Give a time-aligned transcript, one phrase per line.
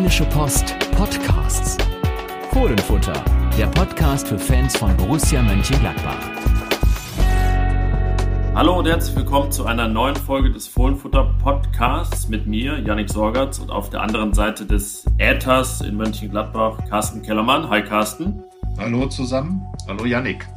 [0.00, 1.76] Rheinische Post Podcasts.
[2.52, 3.22] Fohlenfutter,
[3.58, 6.16] der Podcast für Fans von Borussia Mönchengladbach.
[8.54, 13.58] Hallo und herzlich willkommen zu einer neuen Folge des Fohlenfutter Podcasts mit mir, Yannick Sorgatz,
[13.58, 17.68] und auf der anderen Seite des Äthers in Mönchengladbach, Carsten Kellermann.
[17.68, 18.42] Hi Carsten.
[18.78, 19.66] Hallo zusammen.
[19.86, 20.48] Hallo Yannick.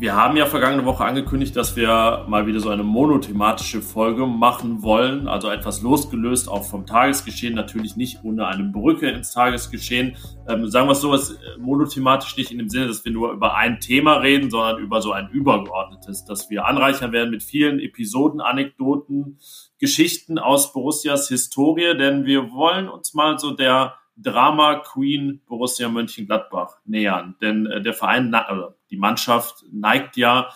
[0.00, 4.82] Wir haben ja vergangene Woche angekündigt, dass wir mal wieder so eine monothematische Folge machen
[4.82, 10.16] wollen, also etwas losgelöst auch vom Tagesgeschehen, natürlich nicht ohne eine Brücke ins Tagesgeschehen.
[10.48, 13.32] Ähm, sagen wir es so, was äh, monothematisch nicht in dem Sinne, dass wir nur
[13.32, 17.78] über ein Thema reden, sondern über so ein übergeordnetes, dass wir anreichern werden mit vielen
[17.78, 19.36] Episoden, Anekdoten,
[19.78, 26.78] Geschichten aus Borussias Historie, denn wir wollen uns mal so der Drama Queen Borussia Mönchengladbach
[26.86, 27.36] nähern.
[27.42, 30.50] Denn äh, der Verein, oder die Mannschaft neigt ja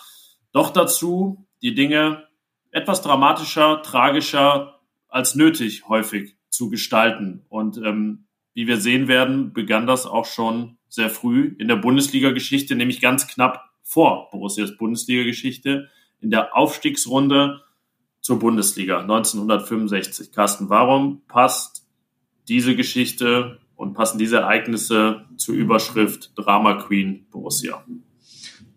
[0.51, 2.27] doch dazu, die Dinge
[2.71, 7.45] etwas dramatischer, tragischer als nötig häufig zu gestalten.
[7.49, 12.75] Und ähm, wie wir sehen werden, begann das auch schon sehr früh in der Bundesliga-Geschichte,
[12.75, 15.89] nämlich ganz knapp vor Borussias Bundesliga-Geschichte
[16.21, 17.61] in der Aufstiegsrunde
[18.21, 20.31] zur Bundesliga 1965.
[20.31, 21.85] Carsten, warum passt
[22.47, 27.83] diese Geschichte und passen diese Ereignisse zur Überschrift Drama Queen Borussia.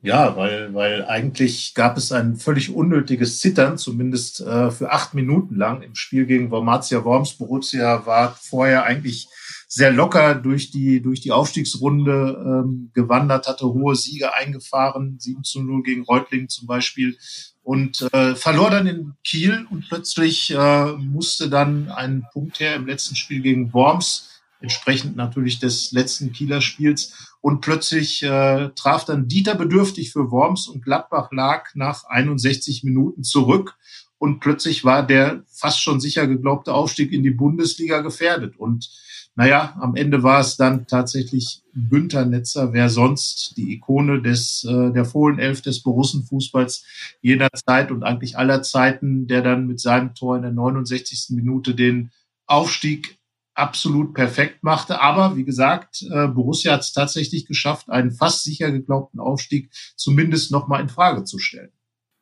[0.00, 5.56] Ja, weil, weil eigentlich gab es ein völlig unnötiges Zittern, zumindest äh, für acht Minuten
[5.56, 7.34] lang im Spiel gegen Wormatia Worms.
[7.34, 9.28] Borussia war vorher eigentlich
[9.66, 15.62] sehr locker durch die, durch die Aufstiegsrunde ähm, gewandert, hatte hohe Siege eingefahren, 7 zu
[15.62, 17.18] 0 gegen Reutlingen zum Beispiel
[17.62, 22.86] und äh, verlor dann in Kiel und plötzlich äh, musste dann ein Punkt her im
[22.86, 27.34] letzten Spiel gegen Worms, entsprechend natürlich des letzten Kieler Spiels.
[27.40, 33.22] Und plötzlich äh, traf dann Dieter bedürftig für Worms und Gladbach lag nach 61 Minuten
[33.22, 33.76] zurück.
[34.18, 38.56] Und plötzlich war der fast schon sicher geglaubte Aufstieg in die Bundesliga gefährdet.
[38.58, 38.90] Und
[39.36, 44.90] naja, am Ende war es dann tatsächlich Günther Netzer, wer sonst die Ikone des, äh,
[44.92, 46.84] der Fohlenelf des Borussenfußballs
[47.22, 51.36] jeder Zeit und eigentlich aller Zeiten, der dann mit seinem Tor in der 69.
[51.36, 52.10] Minute den
[52.46, 53.17] Aufstieg
[53.58, 55.00] absolut perfekt machte.
[55.00, 60.50] Aber wie gesagt, äh, Borussia hat es tatsächlich geschafft, einen fast sicher geglaubten Aufstieg zumindest
[60.50, 61.72] nochmal in Frage zu stellen.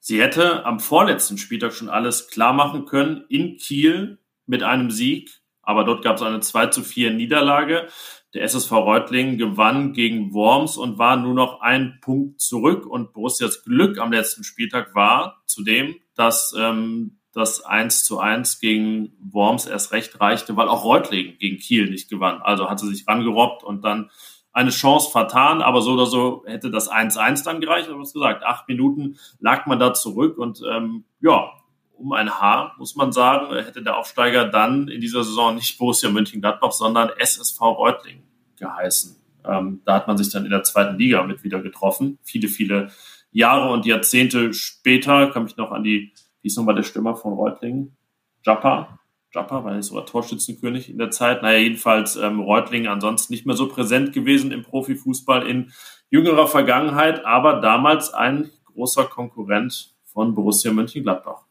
[0.01, 5.43] Sie hätte am vorletzten Spieltag schon alles klar machen können in Kiel mit einem Sieg
[5.67, 7.89] aber dort gab es eine 2 zu 4 Niederlage.
[8.35, 12.87] Der SSV Reutlingen gewann gegen Worms und war nur noch ein Punkt zurück.
[12.87, 19.13] Und Borussias Glück am letzten Spieltag war zudem, dass ähm, das 1 zu 1 gegen
[19.21, 22.41] Worms erst recht reichte, weil auch Reutlingen gegen Kiel nicht gewann.
[22.41, 24.11] Also hatte sich rangerobbt und dann
[24.53, 27.91] eine Chance vertan, aber so oder so hätte das 1-1 dann gereicht.
[27.91, 31.53] Aber was gesagt, acht Minuten lag man da zurück und ähm, ja,
[31.93, 36.09] um ein Haar, muss man sagen, hätte der Aufsteiger dann in dieser Saison nicht Borussia
[36.09, 38.23] Mönchengladbach, sondern SSV Reutlingen
[38.59, 39.15] geheißen.
[39.45, 42.19] Ähm, da hat man sich dann in der zweiten Liga mit wieder getroffen.
[42.23, 42.91] Viele, viele
[43.31, 46.15] Jahre und Jahrzehnte später kann mich noch an die,
[46.47, 47.97] wie ist nochmal der Stürmer von Reutlingen?
[48.45, 49.01] Jappa.
[49.35, 51.43] Jappa war nicht sogar Torschützenkönig in der Zeit.
[51.43, 55.73] Naja, jedenfalls ähm, Reutlingen ansonsten nicht mehr so präsent gewesen im Profifußball in
[56.09, 61.47] jüngerer Vergangenheit, aber damals ein großer Konkurrent von Borussia Mönchengladbach.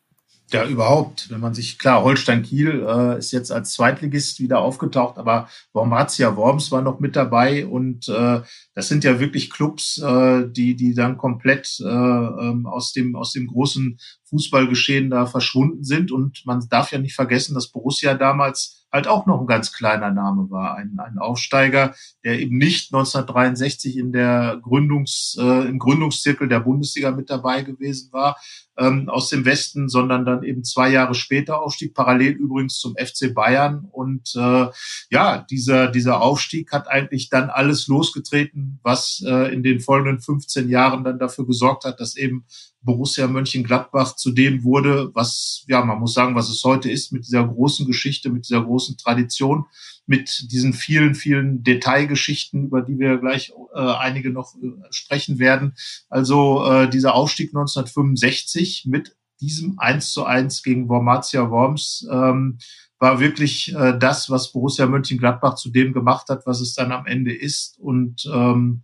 [0.52, 1.32] Ja, überhaupt.
[1.32, 6.36] Wenn man sich, klar, Holstein Kiel äh, ist jetzt als Zweitligist wieder aufgetaucht, aber Wormatia
[6.36, 8.42] Worms war noch mit dabei und äh,
[8.76, 13.32] das sind ja wirklich Clubs, äh, die, die dann komplett äh, ähm, aus, dem, aus
[13.32, 13.98] dem großen
[14.30, 16.12] Fußballgeschehen da verschwunden sind.
[16.12, 20.10] Und man darf ja nicht vergessen, dass Borussia damals halt auch noch ein ganz kleiner
[20.10, 20.76] Name war.
[20.76, 21.94] Ein, ein Aufsteiger,
[22.24, 28.12] der eben nicht 1963 in der Gründungs, äh, im Gründungszirkel der Bundesliga mit dabei gewesen
[28.14, 28.38] war,
[28.78, 33.34] ähm, aus dem Westen, sondern dann eben zwei Jahre später aufstieg, parallel übrigens zum FC
[33.34, 33.86] Bayern.
[33.92, 34.68] Und äh,
[35.10, 40.70] ja, dieser, dieser Aufstieg hat eigentlich dann alles losgetreten, was äh, in den folgenden 15
[40.70, 42.46] Jahren dann dafür gesorgt hat, dass eben
[42.86, 47.26] Borussia Mönchengladbach zu dem wurde, was, ja, man muss sagen, was es heute ist, mit
[47.26, 49.66] dieser großen Geschichte, mit dieser großen Tradition,
[50.06, 55.74] mit diesen vielen, vielen Detailgeschichten, über die wir gleich äh, einige noch äh, sprechen werden.
[56.10, 62.60] Also äh, dieser Aufstieg 1965 mit diesem 1 zu 1 gegen Wormatia Worms ähm,
[63.00, 67.06] war wirklich äh, das, was Borussia Mönchengladbach zu dem gemacht hat, was es dann am
[67.06, 67.78] Ende ist.
[67.80, 68.84] Und ähm,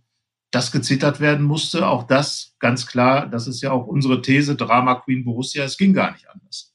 [0.52, 1.88] das gezittert werden musste.
[1.88, 5.92] Auch das ganz klar, das ist ja auch unsere These, Drama Queen Borussia, es ging
[5.92, 6.72] gar nicht anders.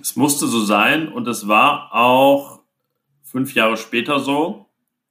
[0.00, 2.60] Es musste so sein und es war auch
[3.22, 4.66] fünf Jahre später so.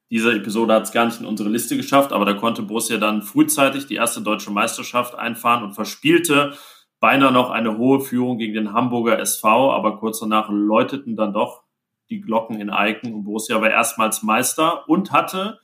[0.09, 3.21] Diese Episode hat es gar nicht in unsere Liste geschafft, aber da konnte Borussia dann
[3.21, 6.57] frühzeitig die erste deutsche Meisterschaft einfahren und verspielte
[6.99, 11.63] beinahe noch eine hohe Führung gegen den Hamburger SV, aber kurz danach läuteten dann doch
[12.09, 15.59] die Glocken in Eiken und Borussia war erstmals Meister und hatte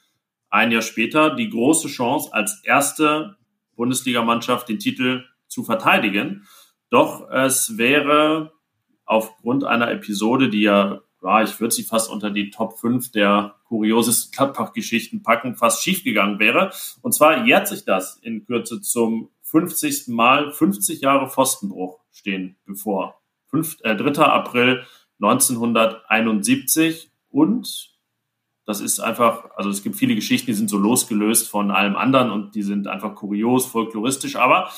[0.55, 3.35] ein Jahr später die große Chance, als erste
[3.75, 6.47] Bundesligamannschaft den Titel zu verteidigen.
[6.89, 8.53] Doch es wäre
[9.05, 13.55] aufgrund einer Episode, die ja, ja ich würde sie fast unter die Top 5 der
[13.65, 16.71] kuriosesten Gladbach-Geschichten packen, fast schiefgegangen wäre.
[17.01, 20.07] Und zwar jährt sich das in Kürze zum 50.
[20.07, 20.53] Mal.
[20.53, 23.21] 50 Jahre Pfostenbruch stehen bevor.
[23.47, 24.23] 5, äh, 3.
[24.23, 24.85] April
[25.19, 27.94] 1971 und
[28.65, 32.31] das ist einfach, also es gibt viele Geschichten, die sind so losgelöst von allem anderen
[32.31, 34.69] und die sind einfach kurios, folkloristisch, aber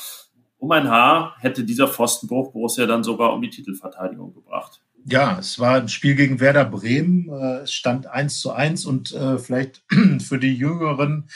[0.58, 4.82] um ein Haar hätte dieser Pfostenbruch Borussia dann sogar um die Titelverteidigung gebracht.
[5.04, 7.28] Ja, es war ein Spiel gegen Werder Bremen.
[7.30, 9.82] Äh, es stand 1 zu 1 und äh, vielleicht
[10.20, 11.30] für die jüngeren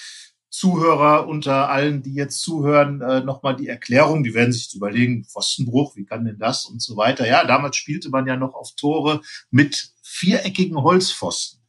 [0.50, 4.24] Zuhörer unter allen, die jetzt zuhören, äh, nochmal die Erklärung.
[4.24, 7.26] Die werden sich überlegen, Pfostenbruch, wie kann denn das und so weiter.
[7.26, 11.61] Ja, damals spielte man ja noch auf Tore mit viereckigen Holzpfosten.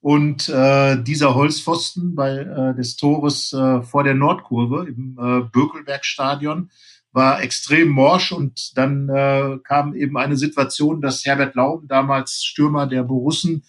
[0.00, 6.70] Und äh, dieser Holzpfosten bei äh, des Tores äh, vor der Nordkurve im äh, Bökelbergstadion
[7.16, 12.86] war extrem morsch und dann äh, kam eben eine Situation, dass Herbert Laum, damals Stürmer
[12.86, 13.64] der Borussen,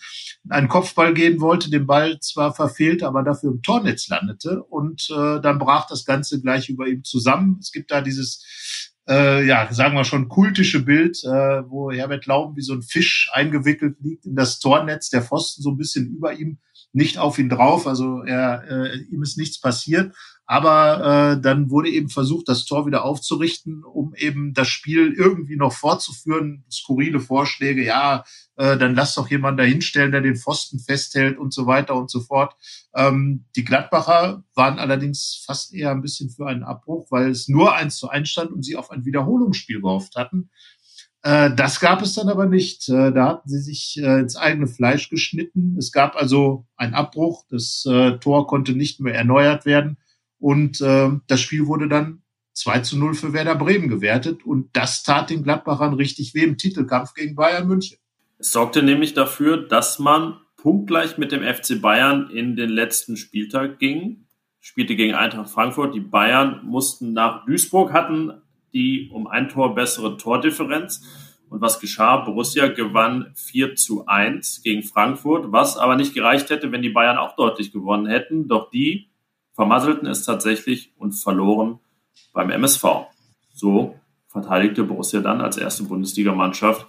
[0.49, 5.39] einen Kopfball geben wollte, den Ball zwar verfehlt, aber dafür im Tornetz landete und äh,
[5.39, 7.57] dann brach das Ganze gleich über ihm zusammen.
[7.61, 12.55] Es gibt da dieses äh, ja, sagen wir schon, kultische Bild, äh, wo Herbert Lauben
[12.55, 16.33] wie so ein Fisch eingewickelt liegt in das Tornetz, der Pfosten so ein bisschen über
[16.33, 16.57] ihm,
[16.93, 20.15] nicht auf ihn drauf, also er, äh, ihm ist nichts passiert.
[20.49, 25.57] Aber äh, dann wurde eben versucht, das Tor wieder aufzurichten, um eben das Spiel irgendwie
[25.57, 26.63] noch fortzuführen.
[26.71, 28.23] Skurrile Vorschläge, ja,
[28.55, 32.21] äh, dann lass doch jemand dahinstellen, der den Pfosten festhält und so weiter und so
[32.21, 32.55] fort.
[32.95, 37.75] Ähm, die Gladbacher waren allerdings fast eher ein bisschen für einen Abbruch, weil es nur
[37.75, 40.49] eins zu eins stand und sie auf ein Wiederholungsspiel gehofft hatten.
[41.23, 42.87] Äh, das gab es dann aber nicht.
[42.87, 45.75] Äh, da hatten sie sich äh, ins eigene Fleisch geschnitten.
[45.77, 47.43] Es gab also einen Abbruch.
[47.49, 49.97] Das äh, Tor konnte nicht mehr erneuert werden.
[50.39, 52.21] Und äh, das Spiel wurde dann
[52.53, 54.45] 2 zu 0 für Werder Bremen gewertet.
[54.45, 57.97] Und das tat den Gladbachern richtig weh im Titelkampf gegen Bayern München.
[58.39, 63.79] Es sorgte nämlich dafür, dass man punktgleich mit dem FC Bayern in den letzten Spieltag
[63.79, 64.27] ging.
[64.59, 65.95] Spielte gegen Eintracht Frankfurt.
[65.95, 68.33] Die Bayern mussten nach Duisburg, hatten
[68.73, 71.03] die um ein Tor bessere Tordifferenz.
[71.49, 72.17] Und was geschah?
[72.17, 77.17] Borussia gewann 4 zu 1 gegen Frankfurt, was aber nicht gereicht hätte, wenn die Bayern
[77.17, 78.47] auch deutlich gewonnen hätten.
[78.47, 79.06] Doch die
[79.57, 81.79] vermasselten es tatsächlich und verloren
[82.31, 82.85] beim MSV.
[83.53, 86.85] So verteidigte Borussia dann als erste Bundesligamannschaft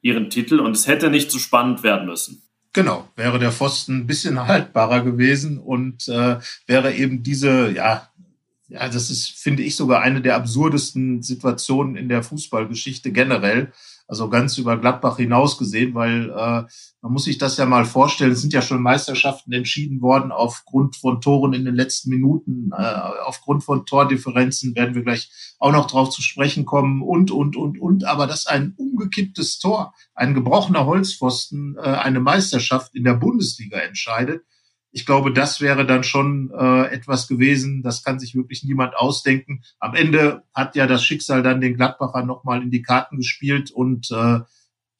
[0.00, 2.42] ihren Titel und es hätte nicht so spannend werden müssen.
[2.72, 8.08] Genau, wäre der Pfosten ein bisschen haltbarer gewesen und äh, wäre eben diese, ja,
[8.68, 13.72] ja, das ist, finde ich, sogar eine der absurdesten Situationen in der Fußballgeschichte generell.
[14.06, 16.64] Also ganz über Gladbach hinaus gesehen, weil äh,
[17.00, 20.96] man muss sich das ja mal vorstellen, es sind ja schon Meisterschaften entschieden worden aufgrund
[20.96, 22.82] von Toren in den letzten Minuten, äh,
[23.24, 27.80] aufgrund von Tordifferenzen werden wir gleich auch noch drauf zu sprechen kommen und, und, und,
[27.80, 28.04] und.
[28.04, 34.44] Aber dass ein umgekipptes Tor, ein gebrochener Holzpfosten äh, eine Meisterschaft in der Bundesliga entscheidet,
[34.94, 39.64] ich glaube, das wäre dann schon äh, etwas gewesen, das kann sich wirklich niemand ausdenken.
[39.80, 44.12] Am Ende hat ja das Schicksal dann den Gladbacher nochmal in die Karten gespielt und
[44.12, 44.38] äh,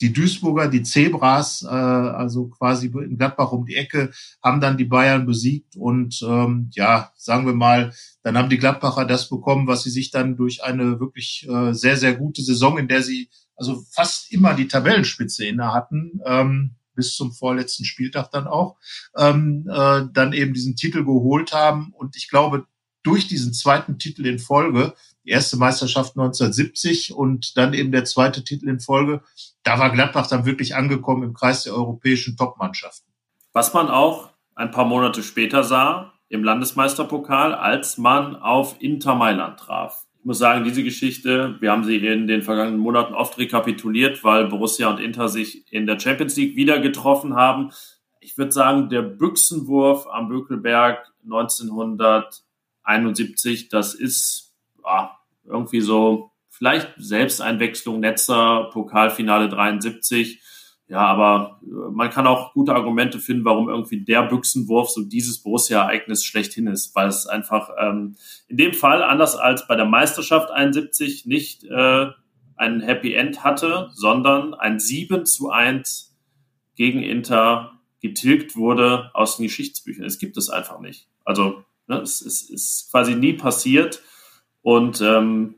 [0.01, 4.11] die Duisburger, die Zebras, äh, also quasi in Gladbach um die Ecke,
[4.43, 7.93] haben dann die Bayern besiegt und ähm, ja, sagen wir mal,
[8.25, 11.97] dann haben die Gladbacher das bekommen, was sie sich dann durch eine wirklich äh, sehr,
[11.97, 17.15] sehr gute Saison, in der sie also fast immer die Tabellenspitze inne hatten, ähm, bis
[17.17, 18.77] zum vorletzten Spieltag dann auch,
[19.17, 21.93] ähm, äh, dann eben diesen Titel geholt haben.
[21.97, 22.67] Und ich glaube,
[23.03, 28.45] durch diesen zweiten Titel in Folge, die erste Meisterschaft 1970 und dann eben der zweite
[28.45, 29.23] Titel in Folge,
[29.63, 33.13] da war Gladbach dann wirklich angekommen im Kreis der europäischen Topmannschaften.
[33.53, 39.59] Was man auch ein paar Monate später sah im Landesmeisterpokal, als man auf Inter Mailand
[39.61, 40.07] traf.
[40.25, 44.47] Ich muss sagen, diese Geschichte, wir haben sie in den vergangenen Monaten oft rekapituliert, weil
[44.47, 47.73] Borussia und Inter sich in der Champions League wieder getroffen haben.
[48.21, 55.15] Ich würde sagen, der Büchsenwurf am Bökelberg 1971, das ist ja,
[55.45, 60.41] irgendwie so vielleicht Selbsteinwechslung, Netzer, Pokalfinale 73
[60.87, 65.43] ja, aber äh, man kann auch gute Argumente finden, warum irgendwie der Büchsenwurf so dieses
[65.43, 68.17] Borussia-Ereignis schlechthin ist, weil es einfach ähm,
[68.49, 72.07] in dem Fall, anders als bei der Meisterschaft 71, nicht äh,
[72.57, 76.15] ein Happy End hatte, sondern ein 7 zu 1
[76.77, 80.05] gegen Inter getilgt wurde aus den Geschichtsbüchern.
[80.05, 81.09] Es gibt es einfach nicht.
[81.25, 84.03] Also ne, es, es ist quasi nie passiert
[84.61, 85.57] und ähm,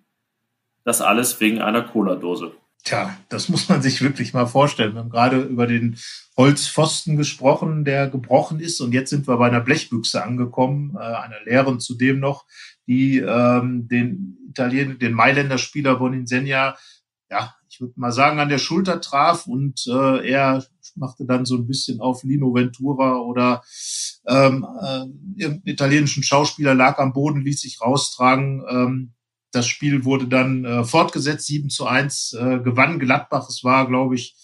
[0.84, 2.52] das alles wegen einer Cola-Dose.
[2.86, 4.94] Tja, das muss man sich wirklich mal vorstellen.
[4.94, 5.98] Wir haben gerade über den
[6.36, 8.80] Holzpfosten gesprochen, der gebrochen ist.
[8.80, 12.44] Und jetzt sind wir bei einer Blechbüchse angekommen, äh, einer leeren zudem noch,
[12.86, 16.76] die ähm, den Italiener, den Mailänder Spieler Boninsegna,
[17.28, 20.64] ja, ich würde mal sagen, an der Schulter traf und äh, er
[20.94, 23.64] machte dann so ein bisschen auf Lino Ventura oder
[24.28, 28.62] ähm, äh, irgendeinen italienischen Schauspieler lag am Boden, ließ sich raustragen.
[28.70, 29.15] Ähm,
[29.56, 33.48] das Spiel wurde dann äh, fortgesetzt, 7 zu 1 äh, gewann Gladbach.
[33.48, 34.36] Es war, glaube ich,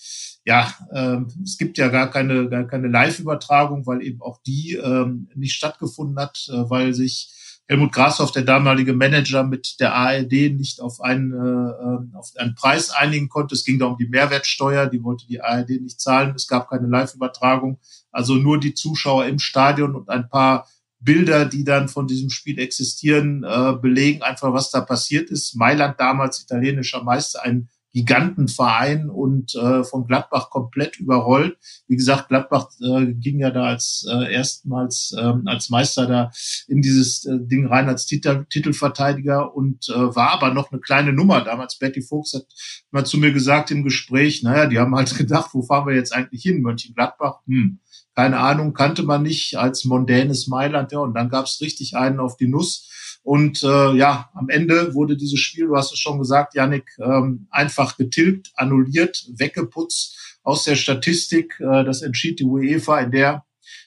[0.44, 5.06] ja, äh, es gibt ja gar keine, gar keine Live-Übertragung, weil eben auch die äh,
[5.34, 7.30] nicht stattgefunden hat, äh, weil sich
[7.68, 12.90] Helmut Grashoff, der damalige Manager, mit der ARD nicht auf einen, äh, auf einen Preis
[12.90, 13.54] einigen konnte.
[13.54, 16.34] Es ging da um die Mehrwertsteuer, die wollte die ARD nicht zahlen.
[16.34, 17.78] Es gab keine Live-Übertragung,
[18.10, 20.66] also nur die Zuschauer im Stadion und ein paar
[21.02, 25.54] Bilder, die dann von diesem Spiel existieren, äh, belegen einfach, was da passiert ist.
[25.56, 31.58] Mailand damals italienischer Meister, ein Gigantenverein und äh, von Gladbach komplett überrollt.
[31.88, 36.30] Wie gesagt, Gladbach äh, ging ja da als äh, erstmals ähm, als Meister da
[36.68, 41.12] in dieses äh, Ding rein als Titel, Titelverteidiger und äh, war aber noch eine kleine
[41.12, 41.42] Nummer.
[41.42, 42.46] Damals Betty Fuchs hat
[42.90, 46.14] mal zu mir gesagt im Gespräch, naja, die haben halt gedacht, wo fahren wir jetzt
[46.14, 46.62] eigentlich hin?
[46.62, 47.40] Mönchengladbach?
[47.46, 47.78] Hm,
[48.14, 50.92] keine Ahnung, kannte man nicht als mondänes Mailand.
[50.92, 52.88] Ja, und dann gab's richtig einen auf die Nuss.
[53.22, 57.46] Und äh, ja, am Ende wurde dieses Spiel, du hast es schon gesagt, Yannick, ähm,
[57.50, 61.58] einfach getilgt, annulliert, weggeputzt aus der Statistik.
[61.60, 63.44] Äh, das entschied die UEFA, in der,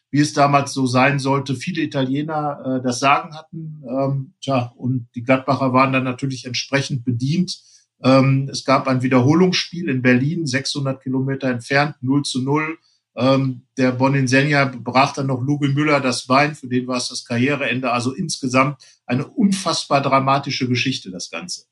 [0.10, 3.84] wie es damals so sein sollte, viele Italiener äh, das Sagen hatten.
[3.88, 7.60] Ähm, tja, und die Gladbacher waren dann natürlich entsprechend bedient.
[8.04, 12.78] Ähm, es gab ein Wiederholungsspiel in Berlin, 600 Kilometer entfernt, 0 zu 0.
[13.18, 17.26] Ähm, der Boninsegna brach dann noch Lugi Müller das Bein, für den war es das
[17.26, 17.92] Karriereende.
[17.92, 21.66] Also insgesamt eine unfassbar dramatische Geschichte, das Ganze.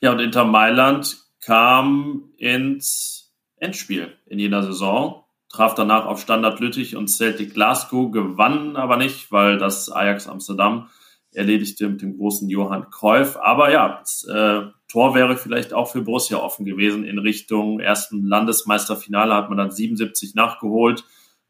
[0.00, 6.96] Ja, und Inter Mailand kam ins Endspiel in jeder Saison, traf danach auf Standard Lüttich
[6.96, 10.88] und Celtic Glasgow, gewann aber nicht, weil das Ajax Amsterdam
[11.36, 13.36] erledigte mit dem großen Johann Cruyff.
[13.36, 18.24] Aber ja, das äh, Tor wäre vielleicht auch für Borussia offen gewesen in Richtung ersten
[18.24, 21.04] Landesmeisterfinale, hat man dann 77 nachgeholt.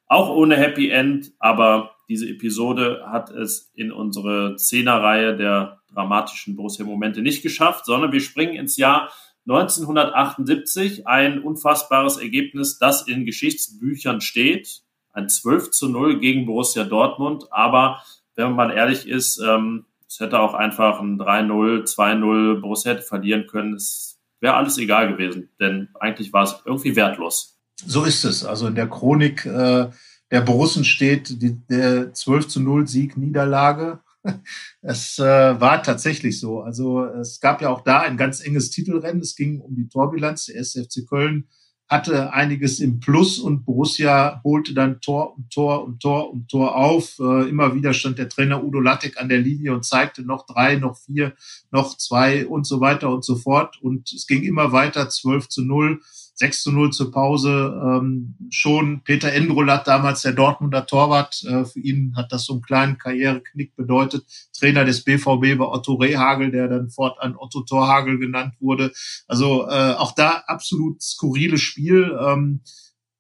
[0.07, 7.23] Auch ohne Happy End, aber diese Episode hat es in unsere Zehnerreihe der dramatischen Borussia-Momente
[7.23, 9.11] nicht geschafft, sondern wir springen ins Jahr
[9.49, 14.83] 1978, ein unfassbares Ergebnis, das in Geschichtsbüchern steht.
[15.13, 18.03] Ein 12 zu 0 gegen Borussia Dortmund, aber
[18.37, 23.03] wenn man mal ehrlich ist, ähm, es hätte auch einfach ein 3-0, 2-0 Borussia hätte
[23.03, 23.75] verlieren können.
[23.75, 27.59] Es wäre alles egal gewesen, denn eigentlich war es irgendwie wertlos.
[27.85, 28.45] So ist es.
[28.45, 29.91] Also in der Chronik äh,
[30.31, 34.01] der Borussen steht die, der 12 zu 0 Sieg Niederlage.
[34.83, 36.61] Es äh, war tatsächlich so.
[36.61, 39.21] Also es gab ja auch da ein ganz enges Titelrennen.
[39.21, 40.47] Es ging um die Torbilanz.
[40.47, 41.49] Der SFC Köln
[41.89, 46.77] hatte einiges im Plus und Borussia holte dann Tor um Tor um Tor um Tor
[46.77, 47.19] auf.
[47.21, 50.77] Äh, immer wieder stand der Trainer Udo Lattek an der Linie und zeigte noch drei,
[50.77, 51.35] noch vier,
[51.71, 53.81] noch zwei und so weiter und so fort.
[53.81, 56.01] Und es ging immer weiter, 12 zu 0.
[56.37, 57.81] 6 zu 0 zur Pause.
[57.83, 62.63] Ähm, schon Peter Endrolat, damals der Dortmunder Torwart, äh, für ihn hat das so einen
[62.63, 64.25] kleinen Karriereknick bedeutet.
[64.59, 68.93] Trainer des BVB war Otto Rehagel, der dann fortan Otto Torhagel genannt wurde.
[69.27, 72.17] Also äh, auch da absolut skurriles Spiel.
[72.21, 72.61] Ähm,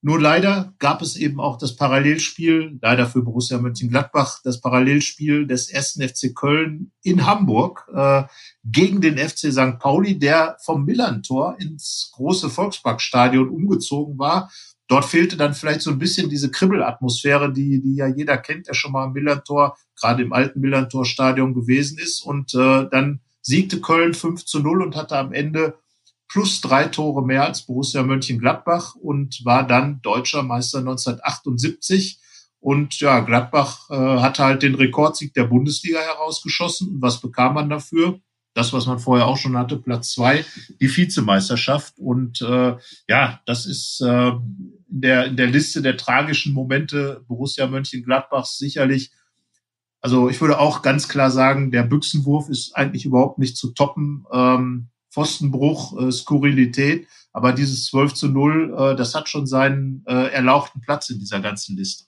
[0.06, 5.68] nur leider gab es eben auch das Parallelspiel, leider für Borussia Mönchengladbach, das Parallelspiel des
[5.68, 8.22] ersten FC Köln in Hamburg äh,
[8.62, 9.80] gegen den FC St.
[9.80, 14.48] Pauli, der vom Millantor ins große Volksparkstadion umgezogen war.
[14.86, 18.75] Dort fehlte dann vielleicht so ein bisschen diese Kribbelatmosphäre, die, die ja jeder kennt, der
[18.75, 22.20] schon mal im Millantor, gerade im alten Millantor-Stadion gewesen ist.
[22.20, 25.75] Und äh, dann siegte Köln 5 zu 0 und hatte am Ende
[26.37, 32.21] plus drei Tore mehr als Borussia Mönchengladbach und war dann deutscher Meister 1978.
[32.61, 36.90] Und ja, Gladbach äh, hatte halt den Rekordsieg der Bundesliga herausgeschossen.
[36.90, 38.21] Und was bekam man dafür?
[38.52, 40.45] Das, was man vorher auch schon hatte, Platz zwei,
[40.78, 41.99] die Vizemeisterschaft.
[41.99, 42.76] Und äh,
[43.09, 49.11] ja, das ist äh, in, der, in der Liste der tragischen Momente Borussia Mönchengladbachs sicherlich
[50.02, 54.25] also ich würde auch ganz klar sagen, der Büchsenwurf ist eigentlich überhaupt nicht zu toppen.
[54.31, 57.08] Ähm, Pfostenbruch, äh, Skurrilität.
[57.32, 61.40] Aber dieses 12 zu 0, äh, das hat schon seinen äh, erlauchten Platz in dieser
[61.40, 62.04] ganzen Liste.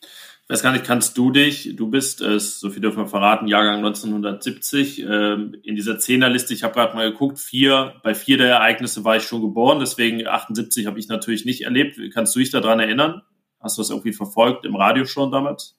[0.00, 3.48] Ich weiß gar nicht, kannst du dich, du bist es, so viel dürfen wir verraten,
[3.48, 8.50] Jahrgang 1970, ähm, in dieser Zehnerliste, ich habe gerade mal geguckt, vier, bei vier der
[8.50, 11.98] Ereignisse war ich schon geboren, deswegen 78 habe ich natürlich nicht erlebt.
[12.14, 13.22] Kannst du dich daran erinnern?
[13.58, 15.76] Hast du das irgendwie verfolgt im Radio schon damals?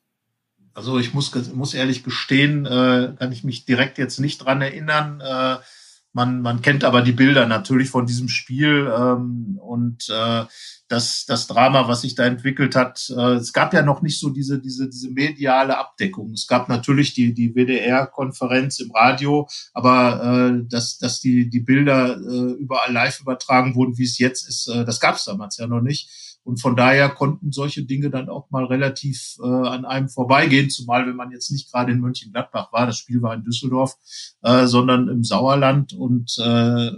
[0.73, 5.21] Also ich muss, muss ehrlich gestehen, äh, kann ich mich direkt jetzt nicht dran erinnern.
[5.21, 5.63] Äh,
[6.17, 10.45] Man, man kennt aber die Bilder natürlich von diesem Spiel ähm, und äh,
[10.87, 13.13] das, das Drama, was sich da entwickelt hat.
[13.15, 16.31] Äh, es gab ja noch nicht so diese, diese, diese mediale Abdeckung.
[16.31, 22.17] Es gab natürlich die, die WDR-Konferenz im Radio, aber äh, dass, dass die, die Bilder
[22.17, 25.67] äh, überall live übertragen wurden, wie es jetzt ist, äh, das gab es damals ja
[25.67, 26.09] noch nicht.
[26.47, 31.05] Und von daher konnten solche Dinge dann auch mal relativ äh, an einem vorbeigehen, zumal
[31.05, 33.97] wenn man jetzt nicht gerade in Mönchengladbach war, das Spiel war in Düsseldorf,
[34.43, 36.91] äh, sondern im Sauerland und äh,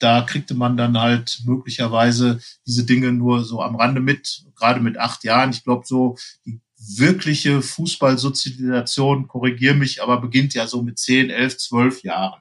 [0.00, 4.98] da kriegte man dann halt möglicherweise diese Dinge nur so am Rande mit, gerade mit
[4.98, 5.50] acht Jahren.
[5.50, 11.58] Ich glaube, so die wirkliche Fußballsozialisation, korrigier mich, aber beginnt ja so mit zehn, elf,
[11.58, 12.40] zwölf Jahren.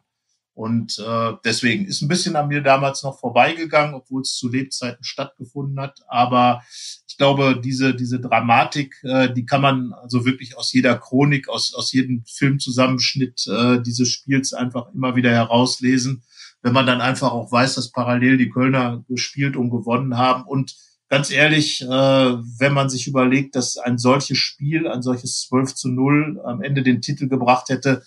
[0.55, 5.03] Und äh, deswegen ist ein bisschen an mir damals noch vorbeigegangen, obwohl es zu Lebzeiten
[5.03, 5.99] stattgefunden hat.
[6.07, 6.61] Aber
[7.07, 11.73] ich glaube, diese, diese Dramatik, äh, die kann man also wirklich aus jeder Chronik, aus,
[11.73, 16.23] aus jedem Filmzusammenschnitt äh, dieses Spiels einfach immer wieder herauslesen.
[16.61, 20.43] Wenn man dann einfach auch weiß, dass parallel die Kölner gespielt und gewonnen haben.
[20.43, 20.75] Und
[21.09, 25.89] ganz ehrlich, äh, wenn man sich überlegt, dass ein solches Spiel, ein solches 12 zu
[25.89, 28.03] 0 am Ende den Titel gebracht hätte,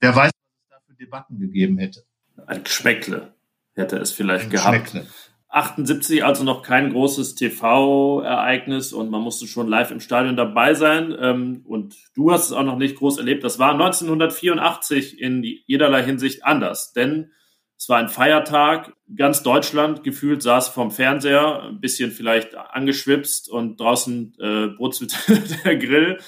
[0.00, 0.30] wer weiß,
[0.98, 2.04] Debatten gegeben hätte.
[2.46, 3.34] Ein Geschmäckle
[3.74, 4.84] hätte es vielleicht Ein gehabt.
[4.84, 5.08] Geschmäckle.
[5.50, 11.16] 78 also noch kein großes TV-Ereignis und man musste schon live im Stadion dabei sein.
[11.18, 13.44] Ähm, und du hast es auch noch nicht groß erlebt.
[13.44, 17.32] Das war 1984 in jederlei Hinsicht anders, denn
[17.78, 18.92] es war ein Feiertag.
[19.16, 25.16] Ganz Deutschland gefühlt saß vom Fernseher, ein bisschen vielleicht angeschwipst und draußen äh, brutzelt
[25.64, 26.18] der Grill.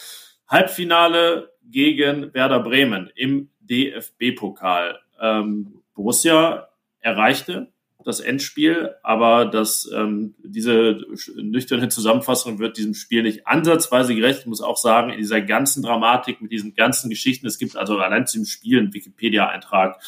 [0.48, 4.98] Halbfinale gegen Werder Bremen im DFB-Pokal.
[5.20, 6.68] Ähm, Borussia
[7.00, 7.72] erreichte
[8.04, 10.98] das Endspiel, aber das, ähm, diese
[11.36, 14.40] nüchterne Zusammenfassung wird diesem Spiel nicht ansatzweise gerecht.
[14.40, 17.98] Ich muss auch sagen, in dieser ganzen Dramatik, mit diesen ganzen Geschichten, es gibt also
[17.98, 20.00] allein zu dem Spiel einen Wikipedia-Eintrag,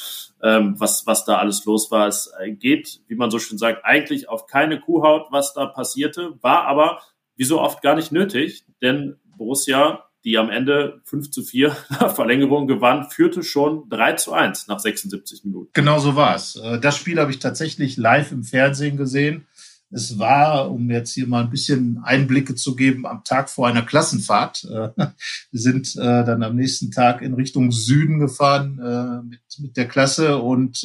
[0.42, 2.08] ähm, was, was da alles los war.
[2.08, 6.64] Es geht, wie man so schön sagt, eigentlich auf keine Kuhhaut, was da passierte, war
[6.64, 7.00] aber
[7.36, 12.14] wie so oft gar nicht nötig, denn Borussia die am Ende 5 zu 4 nach
[12.14, 15.70] Verlängerung gewann, führte schon 3 zu 1 nach 76 Minuten.
[15.72, 16.56] Genau so war es.
[16.56, 19.46] Äh, das Spiel habe ich tatsächlich live im Fernsehen gesehen.
[19.90, 23.82] Es war, um jetzt hier mal ein bisschen Einblicke zu geben, am Tag vor einer
[23.82, 24.64] Klassenfahrt.
[24.64, 29.88] Äh, wir sind äh, dann am nächsten Tag in Richtung Süden gefahren mit, mit der
[29.88, 30.82] Klasse und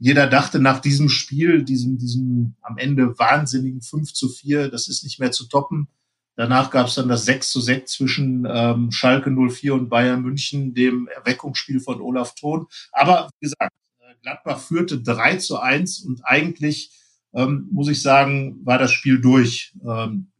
[0.00, 5.02] jeder dachte nach diesem Spiel, diesem, diesem am Ende wahnsinnigen 5 zu 4, das ist
[5.02, 5.88] nicht mehr zu toppen
[6.38, 10.72] Danach gab es dann das 6 zu 6 zwischen ähm, Schalke 04 und Bayern München,
[10.72, 12.68] dem Erweckungsspiel von Olaf Thon.
[12.92, 16.92] Aber wie gesagt, äh, Gladbach führte 3 zu 1 und eigentlich,
[17.34, 19.74] ähm, muss ich sagen, war das Spiel durch.
[19.84, 20.30] Ähm,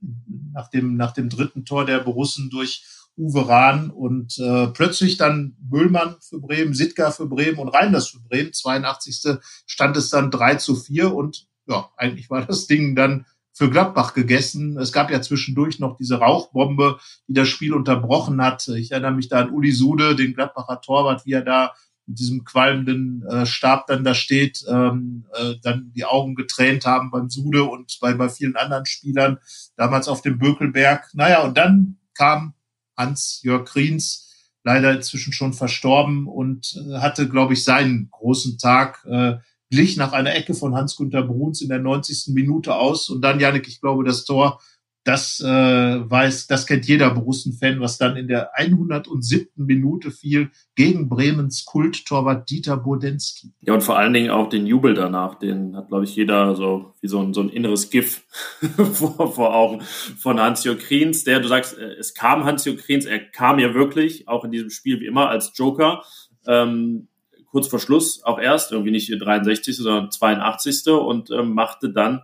[0.52, 2.84] nach, dem, nach dem dritten Tor der Borussen durch
[3.16, 8.20] Uwe Rahn und äh, plötzlich dann Müllmann für Bremen, Sitka für Bremen und Reinders für
[8.20, 8.52] Bremen.
[8.52, 9.37] 82.
[9.66, 13.26] stand es dann 3 zu 4 und ja, eigentlich war das Ding dann
[13.59, 14.79] für Gladbach gegessen.
[14.79, 18.68] Es gab ja zwischendurch noch diese Rauchbombe, die das Spiel unterbrochen hat.
[18.68, 21.75] Ich erinnere mich da an Uli Sude, den Gladbacher Torwart, wie er da
[22.07, 27.11] mit diesem qualmenden äh, Stab dann da steht, ähm, äh, dann die Augen getränt haben
[27.11, 29.38] beim Sude und bei, bei vielen anderen Spielern,
[29.77, 31.11] damals auf dem Bökelberg.
[31.14, 32.55] Naja, und dann kam
[32.97, 39.05] Hans-Jörg Kriens, leider inzwischen schon verstorben und äh, hatte, glaube ich, seinen großen Tag.
[39.05, 39.38] Äh,
[39.70, 42.35] glich nach einer Ecke von Hans-Günther Bruns in der 90.
[42.35, 43.11] Minute aus.
[43.11, 44.61] Und dann, Janik, ich glaube, das Tor,
[45.09, 49.48] das äh, weiß, das kennt jeder Borussen-Fan, was dann in der 107.
[49.57, 53.52] Minute fiel gegen Bremens Kulttorwart Dieter Bodensky.
[53.62, 56.92] Ja, und vor allen Dingen auch den Jubel danach, den hat, glaube ich, jeder so
[57.00, 58.24] wie so ein, so ein inneres GIF
[58.92, 63.18] vor, vor Augen von Hans-Jörg Kriens, der, du sagst, äh, es kam Hans-Jörg Kriens, er
[63.18, 66.02] kam ja wirklich, auch in diesem Spiel wie immer, als Joker.
[66.46, 67.09] Ähm,
[67.50, 70.88] kurz vor Schluss auch erst, irgendwie nicht 63., sondern 82.
[70.88, 72.22] und ähm, machte dann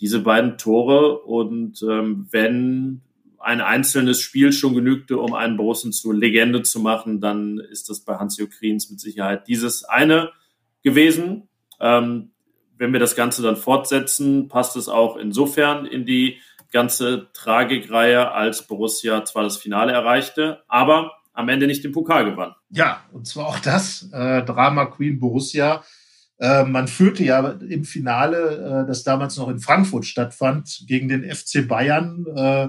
[0.00, 1.20] diese beiden Tore.
[1.20, 3.02] Und ähm, wenn
[3.38, 8.00] ein einzelnes Spiel schon genügte, um einen Borussen zur Legende zu machen, dann ist das
[8.00, 10.30] bei Hans-Jörg Kriens mit Sicherheit dieses eine
[10.82, 11.48] gewesen.
[11.80, 12.30] Ähm,
[12.76, 16.38] wenn wir das Ganze dann fortsetzen, passt es auch insofern in die
[16.70, 22.54] ganze Tragikreihe, als Borussia zwar das Finale erreichte, aber am Ende nicht den Pokal gewann.
[22.68, 25.84] Ja, und zwar auch das äh, Drama Queen Borussia.
[26.40, 31.22] Äh, man führte ja im Finale, äh, das damals noch in Frankfurt stattfand, gegen den
[31.22, 32.68] FC Bayern äh,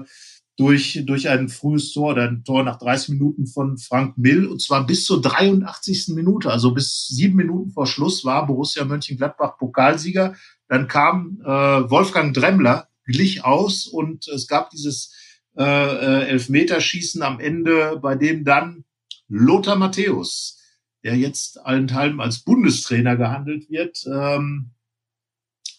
[0.56, 4.62] durch, durch ein frühes Tor oder ein Tor nach 30 Minuten von Frank Mill und
[4.62, 6.14] zwar bis zur 83.
[6.14, 10.36] Minute, also bis sieben Minuten vor Schluss war Borussia Mönchengladbach Pokalsieger.
[10.68, 15.12] Dann kam äh, Wolfgang Dremmler, glich aus und es gab dieses
[15.56, 18.84] äh, äh, Elfmeterschießen am Ende, bei dem dann
[19.28, 20.60] Lothar Matthäus
[21.02, 24.70] der jetzt allenthalben als Bundestrainer gehandelt wird, ähm,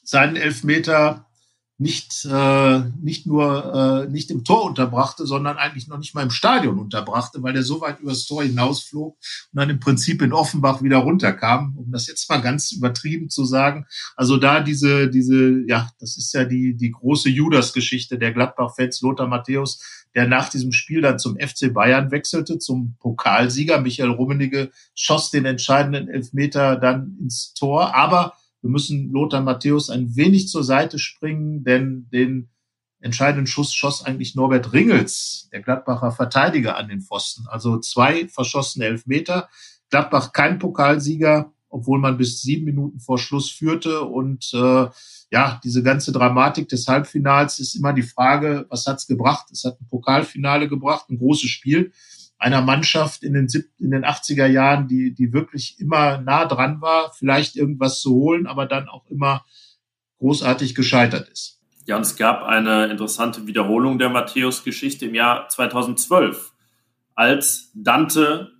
[0.03, 1.27] seinen Elfmeter
[1.81, 6.29] nicht, äh, nicht nur äh, nicht im Tor unterbrachte, sondern eigentlich noch nicht mal im
[6.29, 10.83] Stadion unterbrachte, weil er so weit übers Tor hinausflog und dann im Prinzip in Offenbach
[10.83, 13.87] wieder runterkam, um das jetzt mal ganz übertrieben zu sagen.
[14.15, 19.27] Also da diese, diese, ja, das ist ja die, die große Judas-Geschichte der Gladbach-Fans, Lothar
[19.27, 19.81] Matthäus,
[20.13, 23.81] der nach diesem Spiel dann zum FC Bayern wechselte, zum Pokalsieger.
[23.81, 30.15] Michael Rummenigge schoss den entscheidenden Elfmeter dann ins Tor, aber wir müssen Lothar Matthäus ein
[30.15, 32.49] wenig zur Seite springen, denn den
[32.99, 37.47] entscheidenden Schuss schoss eigentlich Norbert Ringels, der Gladbacher Verteidiger, an den Pfosten.
[37.47, 39.49] Also zwei verschossene Elfmeter.
[39.89, 44.01] Gladbach kein Pokalsieger, obwohl man bis sieben Minuten vor Schluss führte.
[44.01, 44.87] Und äh,
[45.31, 49.47] ja, diese ganze Dramatik des Halbfinals ist immer die Frage, was hat's gebracht?
[49.51, 51.91] Es hat ein Pokalfinale gebracht, ein großes Spiel
[52.41, 53.47] einer Mannschaft in den,
[53.79, 58.47] in den 80er Jahren, die, die wirklich immer nah dran war, vielleicht irgendwas zu holen,
[58.47, 59.45] aber dann auch immer
[60.17, 61.59] großartig gescheitert ist.
[61.85, 66.53] Ja, und es gab eine interessante Wiederholung der Matthäus-Geschichte im Jahr 2012,
[67.15, 68.51] als Dante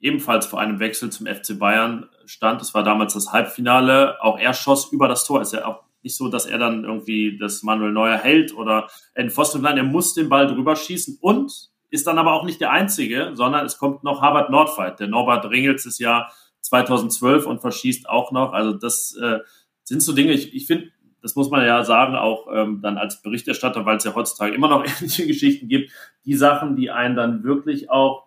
[0.00, 2.60] ebenfalls vor einem Wechsel zum FC Bayern stand.
[2.60, 4.22] Es war damals das Halbfinale.
[4.22, 5.40] Auch er schoss über das Tor.
[5.40, 9.30] Ist ja auch nicht so, dass er dann irgendwie das Manuel Neuer hält oder in
[9.30, 9.64] Pfosten.
[9.64, 13.64] Er muss den Ball drüber schießen und ist dann aber auch nicht der einzige, sondern
[13.64, 15.00] es kommt noch Harvard Nordfight.
[15.00, 16.28] Der Norbert Ringels ist ja
[16.60, 18.52] 2012 und verschießt auch noch.
[18.52, 19.38] Also das äh,
[19.82, 20.88] sind so Dinge, ich, ich finde,
[21.22, 24.68] das muss man ja sagen, auch ähm, dann als Berichterstatter, weil es ja heutzutage immer
[24.68, 25.90] noch ähnliche Geschichten gibt,
[26.24, 28.26] die Sachen, die einen dann wirklich auch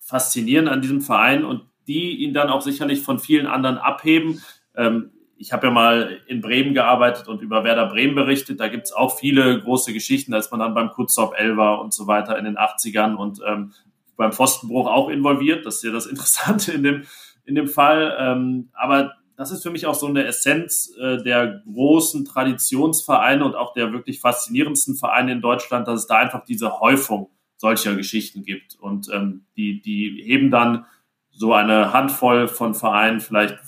[0.00, 4.42] faszinieren an diesem Verein und die ihn dann auch sicherlich von vielen anderen abheben.
[4.74, 5.10] Ähm,
[5.44, 8.60] ich habe ja mal in Bremen gearbeitet und über Werder Bremen berichtet.
[8.60, 11.92] Da gibt es auch viele große Geschichten, ist man dann beim Kutzhoff L war und
[11.92, 13.72] so weiter in den 80ern und ähm,
[14.16, 15.66] beim Pfostenbruch auch involviert.
[15.66, 17.02] Das ist ja das Interessante in dem,
[17.44, 18.16] in dem Fall.
[18.18, 23.54] Ähm, aber das ist für mich auch so eine Essenz äh, der großen Traditionsvereine und
[23.54, 27.28] auch der wirklich faszinierendsten Vereine in Deutschland, dass es da einfach diese Häufung
[27.58, 28.76] solcher Geschichten gibt.
[28.80, 30.86] Und ähm, die, die heben dann
[31.32, 33.58] so eine Handvoll von Vereinen vielleicht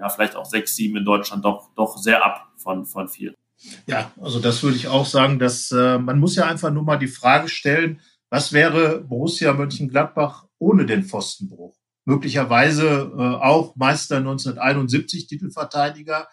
[0.00, 3.34] ja, vielleicht auch sechs, sieben in Deutschland doch, doch sehr ab von, von vielen.
[3.86, 6.96] Ja, also das würde ich auch sagen, dass äh, man muss ja einfach nur mal
[6.96, 11.76] die Frage stellen, was wäre Borussia Mönchengladbach ohne den Pfostenbruch?
[12.06, 16.28] Möglicherweise äh, auch Meister 1971, Titelverteidiger.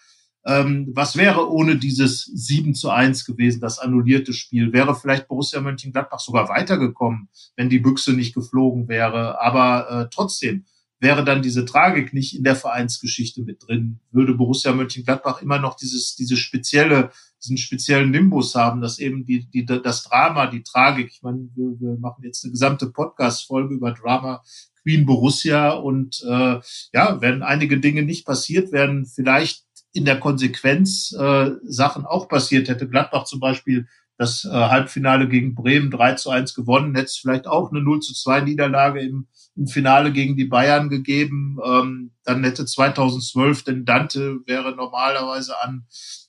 [0.46, 4.72] Ähm, was wäre ohne dieses 7 zu 1 gewesen, das annullierte Spiel?
[4.72, 7.28] Wäre vielleicht Borussia Mönchengladbach sogar weitergekommen,
[7.58, 9.42] wenn die Büchse nicht geflogen wäre?
[9.42, 10.64] Aber äh, trotzdem,
[11.00, 15.76] wäre dann diese Tragik nicht in der Vereinsgeschichte mit drin, würde Borussia Mönchengladbach immer noch
[15.76, 17.12] dieses, diese spezielle,
[17.44, 21.80] diesen speziellen Nimbus haben, dass eben die, die, das Drama, die Tragik, ich meine, wir,
[21.80, 24.42] wir machen jetzt eine gesamte Podcast-Folge über Drama
[24.82, 26.60] Queen Borussia und äh,
[26.94, 32.70] ja, wenn einige Dinge nicht passiert werden, vielleicht in der Konsequenz äh, Sachen auch passiert
[32.70, 32.88] hätte.
[32.88, 37.48] Gladbach zum Beispiel das äh, Halbfinale gegen Bremen 3 zu 1 gewonnen, hätte es vielleicht
[37.48, 39.28] auch eine 0 zu 2 Niederlage im
[39.58, 41.58] im Finale gegen die Bayern gegeben.
[41.66, 45.86] Ähm, dann hätte 2012 denn Dante wäre normalerweise an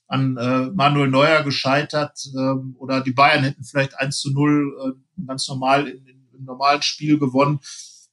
[0.07, 5.23] an äh, Manuel Neuer gescheitert ähm, oder die Bayern hätten vielleicht 1 zu 0 äh,
[5.27, 7.59] ganz normal in, in, im normalen Spiel gewonnen.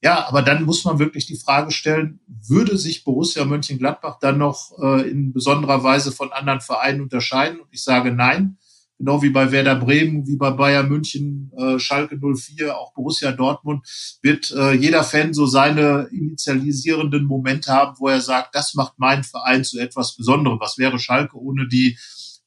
[0.03, 4.73] Ja, aber dann muss man wirklich die Frage stellen, würde sich Borussia Mönchengladbach dann noch
[4.79, 7.61] äh, in besonderer Weise von anderen Vereinen unterscheiden?
[7.61, 8.59] Und ich sage nein
[8.99, 13.87] genau wie bei Werder Bremen, wie bei Bayern München, äh, Schalke 04, auch Borussia Dortmund,
[14.23, 19.25] wird äh, jeder Fan so seine initialisierenden Momente haben, wo er sagt, das macht mein
[19.25, 20.61] Verein zu etwas Besonderem.
[20.61, 21.99] Was wäre Schalke ohne die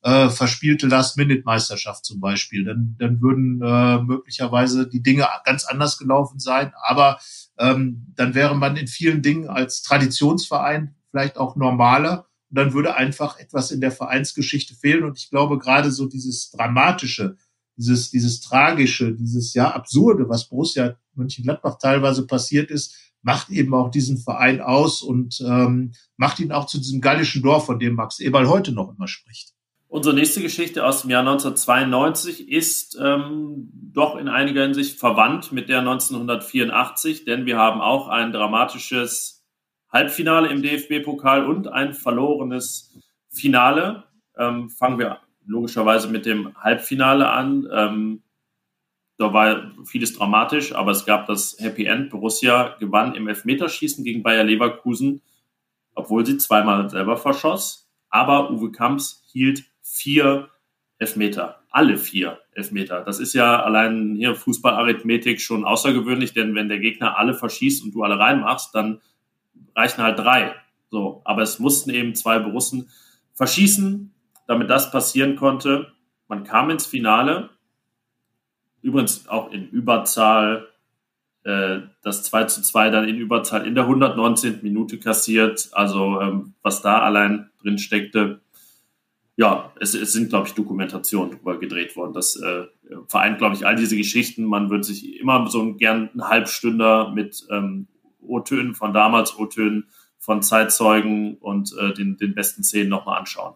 [0.01, 2.65] äh, verspielte Last-Minute-Meisterschaft zum Beispiel?
[2.65, 6.71] Dann, dann würden äh, möglicherweise die Dinge ganz anders gelaufen sein.
[6.88, 7.19] Aber
[7.57, 12.95] ähm, dann wäre man in vielen Dingen als Traditionsverein vielleicht auch normaler und dann würde
[12.95, 15.03] einfach etwas in der Vereinsgeschichte fehlen.
[15.03, 17.38] Und ich glaube, gerade so dieses Dramatische,
[17.77, 23.91] dieses, dieses Tragische, dieses ja Absurde, was Borussia Mönchengladbach teilweise passiert ist, macht eben auch
[23.91, 28.19] diesen Verein aus und ähm, macht ihn auch zu diesem gallischen Dorf, von dem Max
[28.19, 29.53] Eberl heute noch immer spricht.
[29.88, 35.67] Unsere nächste Geschichte aus dem Jahr 1992 ist ähm, doch in einiger Hinsicht verwandt mit
[35.67, 39.38] der 1984, denn wir haben auch ein dramatisches
[39.91, 42.95] Halbfinale im DFB-Pokal und ein verlorenes
[43.30, 44.04] Finale.
[44.38, 47.67] Ähm, fangen wir logischerweise mit dem Halbfinale an.
[47.71, 48.23] Ähm,
[49.17, 52.10] da war vieles dramatisch, aber es gab das Happy End.
[52.10, 55.21] Borussia gewann im Elfmeterschießen gegen Bayer Leverkusen,
[55.93, 57.89] obwohl sie zweimal selber verschoss.
[58.10, 60.49] Aber Uwe Kamps hielt vier
[60.99, 61.60] Elfmeter.
[61.69, 63.02] Alle vier Elfmeter.
[63.02, 67.93] Das ist ja allein hier Fußballarithmetik schon außergewöhnlich, denn wenn der Gegner alle verschießt und
[67.93, 69.02] du alle reinmachst, dann
[69.80, 70.56] reichen halt drei.
[70.92, 72.89] So, aber es mussten eben zwei Borussen
[73.34, 74.12] verschießen,
[74.48, 75.92] damit das passieren konnte.
[76.28, 77.50] Man kam ins Finale,
[78.82, 80.68] übrigens auch in Überzahl,
[81.44, 84.60] äh, das 2 zu 2 dann in Überzahl in der 119.
[84.62, 85.70] Minute kassiert.
[85.72, 88.42] Also ähm, was da allein drin steckte,
[89.38, 92.13] ja, es, es sind, glaube ich, Dokumentationen drüber gedreht worden.
[92.13, 92.65] Das äh,
[93.08, 94.44] vereint, glaube ich, all diese Geschichten.
[94.44, 97.88] Man würde sich immer so gern einen Halbstünder mit ähm,
[98.21, 99.86] O-Tönen von damals, O-Tönen
[100.17, 103.55] von Zeitzeugen und äh, den, den besten Szenen nochmal anschauen.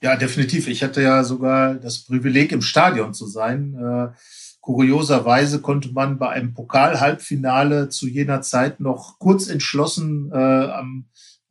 [0.00, 0.68] Ja, definitiv.
[0.68, 3.74] Ich hatte ja sogar das Privileg, im Stadion zu sein.
[3.74, 4.08] Äh,
[4.60, 11.06] kurioserweise konnte man bei einem Pokal-Halbfinale zu jener Zeit noch kurz entschlossen äh, am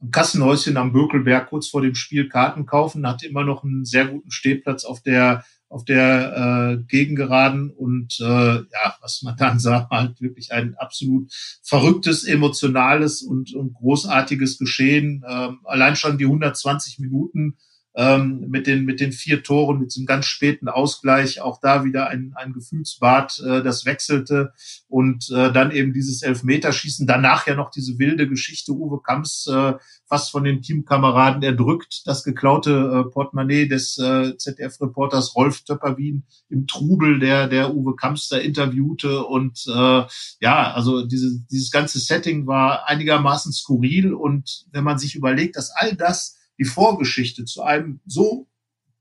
[0.09, 4.31] Kassenhäuschen am Bökelberg kurz vor dem Spiel Karten kaufen, hatte immer noch einen sehr guten
[4.31, 10.21] Stehplatz auf der auf der äh, Gegengeraden und äh, ja, was man dann sah, halt
[10.21, 11.31] wirklich ein absolut
[11.63, 15.23] verrücktes, emotionales und, und großartiges Geschehen.
[15.27, 17.55] Ähm, allein schon die 120 Minuten
[17.93, 22.07] ähm, mit, den, mit den vier Toren, mit diesem ganz späten Ausgleich, auch da wieder
[22.07, 24.53] ein, ein Gefühlsbad, äh, das wechselte.
[24.87, 29.73] Und äh, dann eben dieses Elfmeterschießen, danach ja noch diese wilde Geschichte, Uwe Kamps äh,
[30.07, 36.67] fast von den Teamkameraden erdrückt, das geklaute äh, Portemonnaie des äh, ZDF-Reporters Rolf Töpperwien im
[36.67, 39.25] Trubel, der, der Uwe Kamps da interviewte.
[39.25, 40.03] Und äh,
[40.39, 44.13] ja, also diese, dieses ganze Setting war einigermaßen skurril.
[44.13, 48.47] Und wenn man sich überlegt, dass all das die Vorgeschichte zu einem so,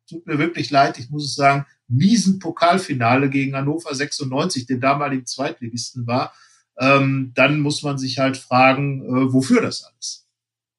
[0.08, 5.26] tut mir wirklich leid, ich muss es sagen, miesen Pokalfinale gegen Hannover 96, den damaligen
[5.26, 6.32] Zweitligisten war,
[6.78, 10.26] ähm, dann muss man sich halt fragen, äh, wofür das alles?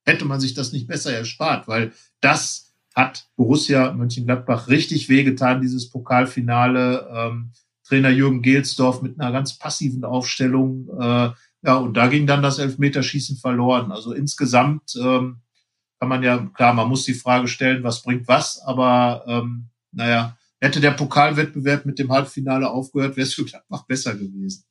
[0.03, 5.89] Hätte man sich das nicht besser erspart, weil das hat Borussia Mönchengladbach richtig wehgetan, dieses
[5.89, 7.09] Pokalfinale.
[7.13, 7.51] Ähm,
[7.91, 10.87] Trainer Jürgen Gelsdorf mit einer ganz passiven Aufstellung.
[10.97, 11.31] Äh,
[11.63, 13.91] ja, und da ging dann das Elfmeterschießen verloren.
[13.91, 15.40] Also insgesamt ähm,
[16.01, 20.35] kann man ja, klar, man muss die Frage stellen, was bringt was, aber ähm, naja,
[20.59, 24.63] hätte der Pokalwettbewerb mit dem Halbfinale aufgehört, wäre es für Gladbach besser gewesen.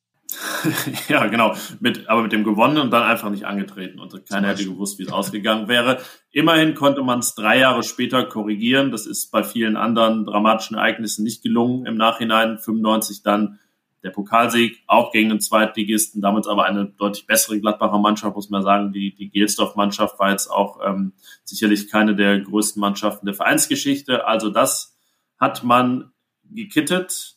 [1.09, 1.55] ja, genau.
[1.79, 4.01] Mit, aber mit dem gewonnenen und dann einfach nicht angetreten.
[4.01, 6.01] Und keiner hätte gewusst, wie es ausgegangen wäre.
[6.33, 8.90] Immerhin konnte man es drei Jahre später korrigieren.
[8.90, 11.87] Das ist bei vielen anderen dramatischen Ereignissen nicht gelungen.
[11.87, 13.61] Im Nachhinein 95 dann
[14.03, 18.63] der Pokalsieg, auch gegen den Zweitligisten, damals aber eine deutlich bessere Gladbacher Mannschaft, muss man
[18.63, 18.93] sagen.
[18.93, 21.13] Die, die Gelsdorf-Mannschaft war jetzt auch ähm,
[21.45, 24.27] sicherlich keine der größten Mannschaften der Vereinsgeschichte.
[24.27, 24.97] Also das
[25.39, 26.13] hat man
[26.45, 27.37] gekittet.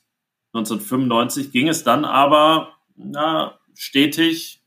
[0.53, 4.61] 1995 ging es dann aber na, stetig,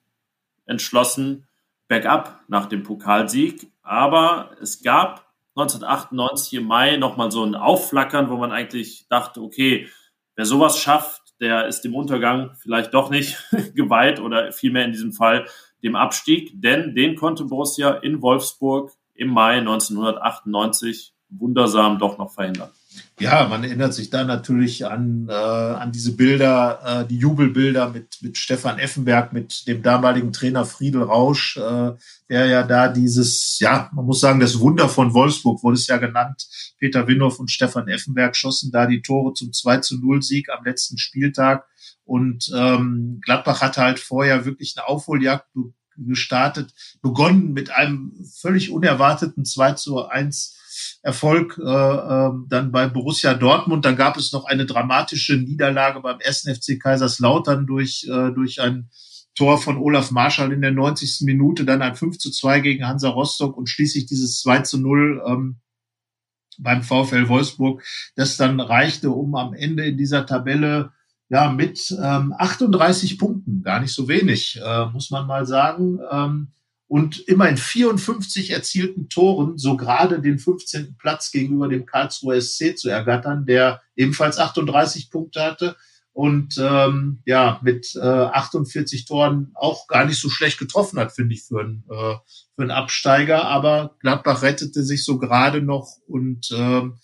[0.66, 1.46] entschlossen
[1.88, 3.70] bergab nach dem Pokalsieg.
[3.82, 9.88] Aber es gab 1998 im Mai nochmal so ein Aufflackern, wo man eigentlich dachte, okay,
[10.34, 13.36] wer sowas schafft, der ist dem Untergang vielleicht doch nicht
[13.74, 15.46] geweiht oder vielmehr in diesem Fall
[15.82, 22.70] dem Abstieg, denn den konnte Borussia in Wolfsburg im Mai 1998 wundersam doch noch verhindern.
[23.18, 28.18] Ja, man erinnert sich da natürlich an, äh, an diese Bilder, äh, die Jubelbilder mit,
[28.20, 31.92] mit Stefan Effenberg, mit dem damaligen Trainer Friedel Rausch, äh,
[32.28, 35.96] der ja da dieses, ja, man muss sagen, das Wunder von Wolfsburg wurde es ja
[35.96, 36.46] genannt.
[36.78, 40.64] Peter Winhoff und Stefan Effenberg schossen da die Tore zum 2 zu 0 Sieg am
[40.64, 41.66] letzten Spieltag.
[42.04, 45.46] Und ähm, Gladbach hatte halt vorher wirklich eine Aufholjagd
[45.98, 50.56] gestartet, begonnen mit einem völlig unerwarteten 2 zu 1
[51.02, 53.84] Erfolg äh, äh, dann bei Borussia Dortmund.
[53.84, 56.48] Dann gab es noch eine dramatische Niederlage beim 1.
[56.48, 58.90] FC Kaiserslautern durch, äh, durch ein
[59.34, 61.26] Tor von Olaf Marschall in der 90.
[61.26, 65.22] Minute, dann ein 5 zu 2 gegen Hansa Rostock und schließlich dieses 2 zu 0
[65.26, 65.60] ähm,
[66.58, 67.82] beim VfL Wolfsburg,
[68.14, 70.92] das dann reichte, um am Ende in dieser Tabelle
[71.28, 76.52] ja mit ähm, 38 Punkten, gar nicht so wenig, äh, muss man mal sagen, ähm,
[76.88, 80.96] und immerhin 54 erzielten Toren so gerade den 15.
[80.98, 85.76] Platz gegenüber dem Karlsruher SC zu ergattern, der ebenfalls 38 Punkte hatte
[86.12, 91.34] und ähm, ja mit äh, 48 Toren auch gar nicht so schlecht getroffen hat, finde
[91.34, 92.14] ich, für einen, äh,
[92.54, 93.44] für einen Absteiger.
[93.44, 96.98] Aber Gladbach rettete sich so gerade noch und ähm,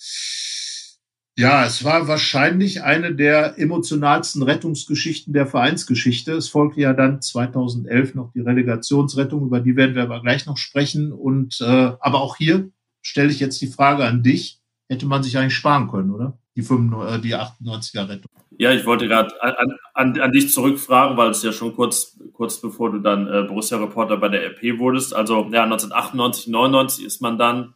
[1.39, 6.33] ja, es war wahrscheinlich eine der emotionalsten Rettungsgeschichten der Vereinsgeschichte.
[6.33, 10.59] Es folgte ja dann 2011 noch die Relegationsrettung, über die werden wir aber gleich noch
[10.59, 11.11] sprechen.
[11.11, 15.39] Und äh, aber auch hier stelle ich jetzt die Frage an dich: Hätte man sich
[15.39, 16.39] eigentlich sparen können, oder?
[16.55, 18.31] Die, 95, äh, die 98er Rettung.
[18.59, 19.55] Ja, ich wollte gerade an,
[19.95, 24.19] an, an dich zurückfragen, weil es ja schon kurz, kurz bevor du dann äh, Borussia-Reporter
[24.19, 25.15] bei der RP wurdest.
[25.15, 27.75] Also ja, 1998, 99 ist man dann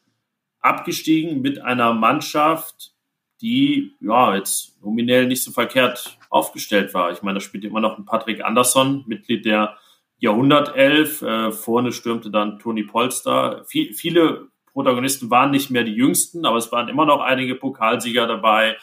[0.60, 2.95] abgestiegen mit einer Mannschaft,
[3.40, 7.12] die ja jetzt nominell nicht so verkehrt aufgestellt war.
[7.12, 9.76] Ich meine, da spielt immer noch ein Patrick Andersson, Mitglied der
[10.18, 11.22] Jahrhundertelf.
[11.22, 13.64] Äh, vorne stürmte dann Toni Polster.
[13.66, 18.26] Viel, viele Protagonisten waren nicht mehr die jüngsten, aber es waren immer noch einige Pokalsieger
[18.26, 18.76] dabei.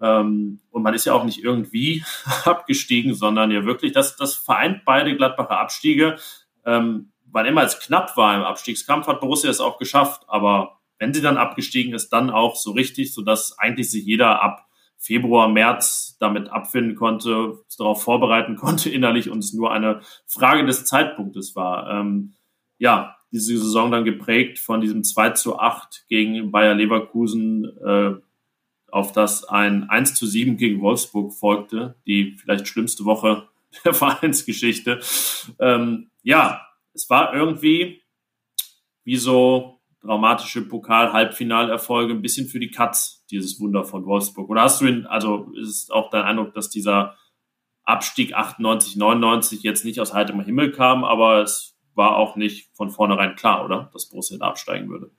[0.00, 2.04] Ähm, und man ist ja auch nicht irgendwie
[2.44, 6.16] abgestiegen, sondern ja wirklich, das, das vereint beide Gladbacher Abstiege.
[6.64, 10.22] Ähm, wann immer es knapp war im Abstiegskampf, hat Borussia es auch geschafft.
[10.28, 14.66] Aber wenn sie dann abgestiegen ist, dann auch so richtig, sodass eigentlich sich jeder ab
[14.96, 20.84] Februar, März damit abfinden konnte, darauf vorbereiten konnte innerlich und es nur eine Frage des
[20.84, 21.88] Zeitpunktes war.
[21.88, 22.34] Ähm,
[22.78, 28.14] ja, diese Saison dann geprägt von diesem 2 zu 8 gegen Bayer Leverkusen, äh,
[28.90, 33.48] auf das ein 1 zu 7 gegen Wolfsburg folgte, die vielleicht schlimmste Woche
[33.84, 35.00] der Vereinsgeschichte.
[35.60, 38.02] Ähm, ja, es war irgendwie
[39.04, 39.77] wie so
[40.08, 44.48] dramatische Pokal-Halbfinalerfolge ein bisschen für die Katz, dieses Wunder von Wolfsburg.
[44.48, 47.16] Oder hast du ihn, also ist auch dein Eindruck, dass dieser
[47.84, 52.90] Abstieg 98, 99 jetzt nicht aus heiterem Himmel kam, aber es war auch nicht von
[52.90, 53.90] vornherein klar, oder?
[53.92, 55.10] Dass Borussia da absteigen würde.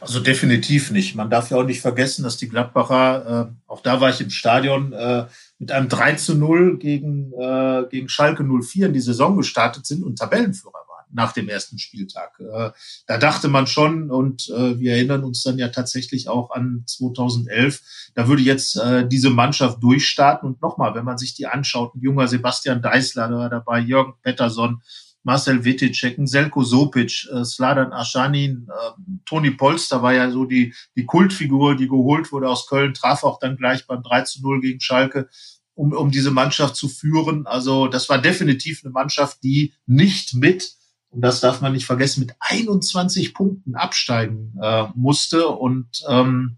[0.00, 1.16] Also definitiv nicht.
[1.16, 4.30] Man darf ja auch nicht vergessen, dass die Gladbacher, äh, auch da war ich im
[4.30, 5.26] Stadion, äh,
[5.58, 10.04] mit einem 3 zu 0 gegen, äh, gegen Schalke 04 in die Saison gestartet sind
[10.04, 10.81] und Tabellenführer
[11.12, 12.38] nach dem ersten Spieltag.
[12.40, 12.70] Äh,
[13.06, 18.10] da dachte man schon, und äh, wir erinnern uns dann ja tatsächlich auch an 2011,
[18.14, 20.48] da würde jetzt äh, diese Mannschaft durchstarten.
[20.48, 24.82] Und nochmal, wenn man sich die anschaut, ein junger Sebastian Deißler da dabei, Jürgen Pettersson,
[25.24, 28.90] Marcel Wittitschek, Selko Sopic, äh, Sladan Aschanin, äh,
[29.24, 33.38] Toni Polster war ja so die, die Kultfigur, die geholt wurde aus Köln, traf auch
[33.38, 35.28] dann gleich beim 3 zu 0 gegen Schalke,
[35.74, 37.46] um, um diese Mannschaft zu führen.
[37.46, 40.72] Also das war definitiv eine Mannschaft, die nicht mit,
[41.12, 45.46] und das darf man nicht vergessen, mit 21 Punkten absteigen äh, musste.
[45.48, 46.56] Und ähm,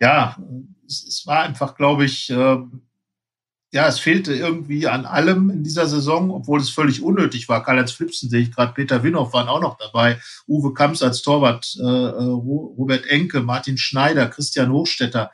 [0.00, 0.36] ja,
[0.86, 2.58] es, es war einfach, glaube ich, äh,
[3.72, 7.64] ja, es fehlte irgendwie an allem in dieser Saison, obwohl es völlig unnötig war.
[7.64, 11.76] Karl-Heinz Flipsen sehe ich gerade, Peter Winhoff waren auch noch dabei, Uwe Kamps als Torwart,
[11.80, 15.32] äh, Robert Enke, Martin Schneider, Christian Hochstetter,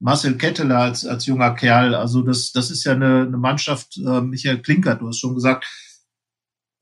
[0.00, 1.94] Marcel Ketteler als, als junger Kerl.
[1.94, 5.66] Also das, das ist ja eine, eine Mannschaft, äh, Michael Klinkert, du hast schon gesagt,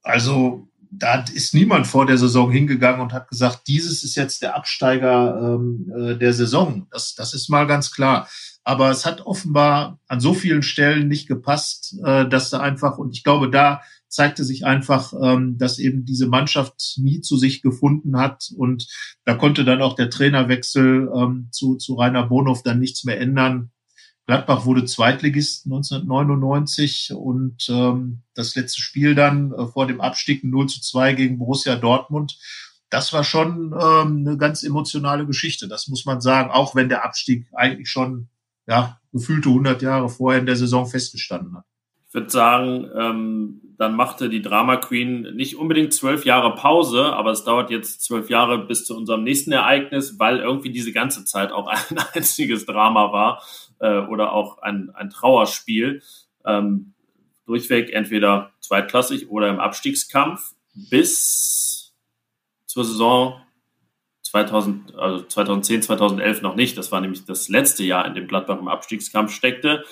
[0.04, 4.54] also da ist niemand vor der Saison hingegangen und hat gesagt, dieses ist jetzt der
[4.54, 6.86] Absteiger ähm, äh, der Saison.
[6.90, 8.28] Das, das ist mal ganz klar.
[8.62, 13.16] Aber es hat offenbar an so vielen Stellen nicht gepasst, äh, dass da einfach, und
[13.16, 18.18] ich glaube, da zeigte sich einfach, ähm, dass eben diese Mannschaft nie zu sich gefunden
[18.18, 18.50] hat.
[18.54, 18.86] Und
[19.24, 23.70] da konnte dann auch der Trainerwechsel ähm, zu, zu Rainer Bonhoff dann nichts mehr ändern.
[24.26, 30.68] Gladbach wurde Zweitligist 1999 und ähm, das letzte Spiel dann äh, vor dem Abstieg 0
[30.68, 32.38] zu 2 gegen Borussia Dortmund.
[32.88, 37.04] Das war schon ähm, eine ganz emotionale Geschichte, das muss man sagen, auch wenn der
[37.04, 38.28] Abstieg eigentlich schon
[38.66, 41.64] ja, gefühlte 100 Jahre vorher in der Saison festgestanden hat.
[42.06, 47.30] Ich würde sagen, ähm, dann machte die Drama Queen nicht unbedingt zwölf Jahre Pause, aber
[47.30, 51.50] es dauert jetzt zwölf Jahre bis zu unserem nächsten Ereignis, weil irgendwie diese ganze Zeit
[51.50, 53.42] auch ein einziges Drama war
[53.82, 56.02] äh, oder auch ein, ein Trauerspiel.
[56.46, 56.94] Ähm,
[57.44, 61.92] durchweg entweder zweitklassig oder im Abstiegskampf bis
[62.66, 63.42] zur Saison
[64.22, 66.78] 2000, also 2010, 2011 noch nicht.
[66.78, 69.84] Das war nämlich das letzte Jahr, in dem Gladbach im Abstiegskampf steckte.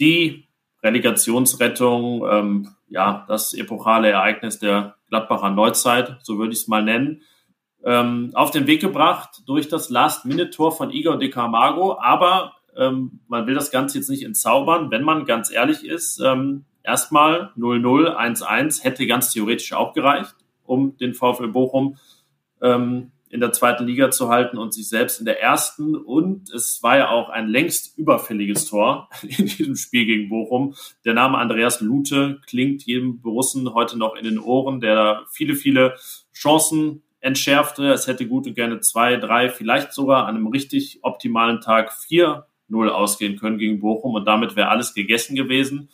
[0.00, 0.48] Die
[0.82, 7.22] Relegationsrettung, ähm, ja, das epochale Ereignis der Gladbacher Neuzeit, so würde ich es mal nennen,
[7.84, 11.98] ähm, auf den Weg gebracht durch das Last-Minute-Tor von Igor de Camargo.
[12.00, 16.20] Aber ähm, man will das Ganze jetzt nicht entzaubern, wenn man ganz ehrlich ist.
[16.20, 20.34] Ähm, erstmal 0-0, 1-1 hätte ganz theoretisch auch gereicht,
[20.64, 21.96] um den VfL Bochum
[22.60, 25.96] ähm, in der zweiten Liga zu halten und sich selbst in der ersten.
[25.96, 30.74] Und es war ja auch ein längst überfälliges Tor in diesem Spiel gegen Bochum.
[31.04, 35.96] Der Name Andreas Lute klingt jedem Borussen heute noch in den Ohren, der viele, viele
[36.32, 37.90] Chancen entschärfte.
[37.90, 42.46] Es hätte gut und gerne zwei, drei, vielleicht sogar an einem richtig optimalen Tag vier
[42.68, 45.88] 0 ausgehen können gegen Bochum und damit wäre alles gegessen gewesen.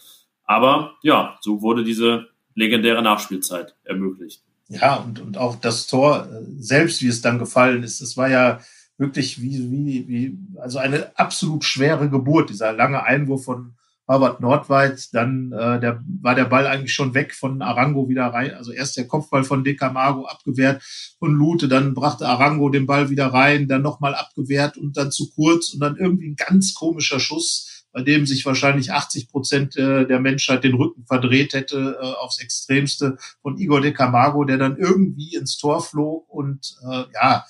[0.44, 4.42] Aber ja, so wurde diese legendäre Nachspielzeit ermöglicht.
[4.68, 8.28] Ja, und, und auch das Tor äh, selbst, wie es dann gefallen ist, es war
[8.28, 8.60] ja
[8.98, 13.74] wirklich wie, wie, wie, also eine absolut schwere Geburt, dieser lange Einwurf von
[14.10, 18.54] Herbert Nordweit, dann äh, der, war der Ball eigentlich schon weg von Arango wieder rein.
[18.54, 20.82] Also erst der Kopfball von De Camargo abgewehrt
[21.20, 25.30] von Lute, dann brachte Arango den Ball wieder rein, dann nochmal abgewehrt und dann zu
[25.30, 30.06] kurz und dann irgendwie ein ganz komischer Schuss bei dem sich wahrscheinlich 80 Prozent äh,
[30.06, 34.76] der Menschheit den Rücken verdreht hätte äh, aufs Extremste von Igor de Camargo, der dann
[34.76, 37.44] irgendwie ins Tor flog und äh, ja,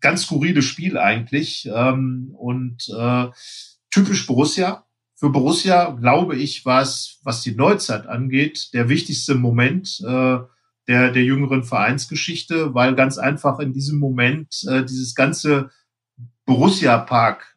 [0.00, 3.26] ganz skurriles Spiel eigentlich ähm, und äh,
[3.90, 4.84] typisch Borussia.
[5.22, 10.38] Für Borussia, glaube ich, war es, was die Neuzeit angeht, der wichtigste Moment, äh,
[10.88, 15.70] der, der jüngeren Vereinsgeschichte, weil ganz einfach in diesem Moment äh, dieses ganze
[16.44, 17.56] Borussia-Park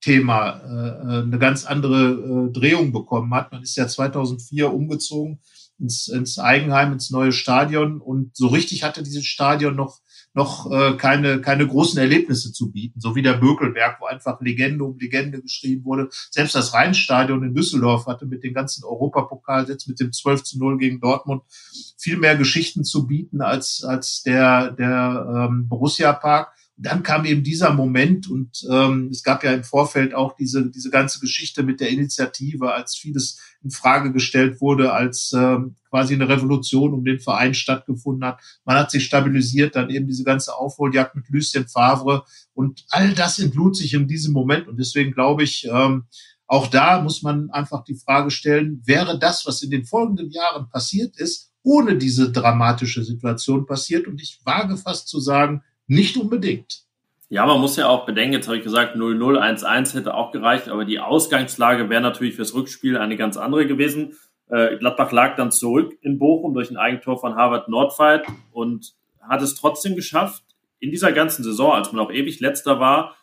[0.00, 3.52] Thema äh, eine ganz andere äh, Drehung bekommen hat.
[3.52, 5.38] Man ist ja 2004 umgezogen
[5.78, 10.00] ins, ins Eigenheim, ins neue Stadion und so richtig hatte dieses Stadion noch
[10.36, 14.84] noch äh, keine keine großen Erlebnisse zu bieten, so wie der Bökelberg, wo einfach Legende
[14.84, 16.08] um Legende geschrieben wurde.
[16.30, 20.76] Selbst das Rheinstadion in Düsseldorf hatte mit den ganzen Europapokalsitz mit dem 12 zu 0
[20.76, 21.42] gegen Dortmund
[21.98, 27.42] viel mehr Geschichten zu bieten als als der der ähm, Borussia Park dann kam eben
[27.42, 31.80] dieser Moment und ähm, es gab ja im Vorfeld auch diese, diese ganze Geschichte mit
[31.80, 37.18] der Initiative, als vieles in Frage gestellt wurde, als ähm, quasi eine Revolution um den
[37.18, 38.40] Verein stattgefunden hat.
[38.66, 43.38] Man hat sich stabilisiert, dann eben diese ganze Aufholjagd mit Lucien Favre und all das
[43.38, 46.04] entlud sich in diesem Moment und deswegen glaube ich, ähm,
[46.46, 50.68] auch da muss man einfach die Frage stellen, wäre das, was in den folgenden Jahren
[50.68, 54.06] passiert ist, ohne diese dramatische Situation passiert?
[54.06, 56.86] Und ich wage fast zu sagen, nicht unbedingt.
[57.28, 60.68] Ja, man muss ja auch bedenken, jetzt habe ich gesagt, 0-0, 1-1 hätte auch gereicht,
[60.68, 64.16] aber die Ausgangslage wäre natürlich fürs Rückspiel eine ganz andere gewesen.
[64.48, 69.42] Äh, Gladbach lag dann zurück in Bochum durch ein Eigentor von Harvard Nordfight und hat
[69.42, 70.44] es trotzdem geschafft,
[70.78, 73.16] in dieser ganzen Saison, als man auch ewig letzter war,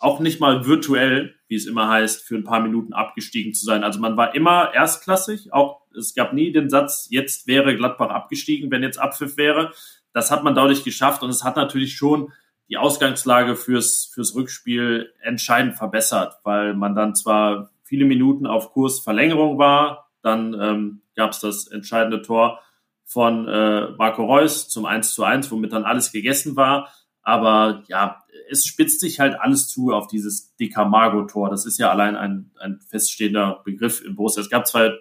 [0.00, 3.84] auch nicht mal virtuell, wie es immer heißt, für ein paar Minuten abgestiegen zu sein.
[3.84, 8.70] Also man war immer erstklassig, auch es gab nie den Satz, jetzt wäre Gladbach abgestiegen,
[8.72, 9.72] wenn jetzt Abpfiff wäre,
[10.14, 12.32] das hat man dadurch geschafft und es hat natürlich schon
[12.70, 19.00] die Ausgangslage fürs, fürs Rückspiel entscheidend verbessert, weil man dann zwar viele Minuten auf Kurs
[19.00, 22.60] Verlängerung war, dann ähm, gab es das entscheidende Tor
[23.04, 26.88] von äh, Marco Reus zum 1 zu 1, womit dann alles gegessen war.
[27.22, 31.50] Aber ja, es spitzt sich halt alles zu auf dieses Decamago-Tor.
[31.50, 34.42] Das ist ja allein ein, ein feststehender Begriff in Borussia.
[34.42, 34.92] Es gab zwei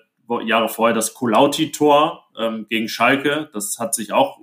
[0.46, 3.50] Jahre vorher das Kolauti-Tor ähm, gegen Schalke.
[3.54, 4.40] Das hat sich auch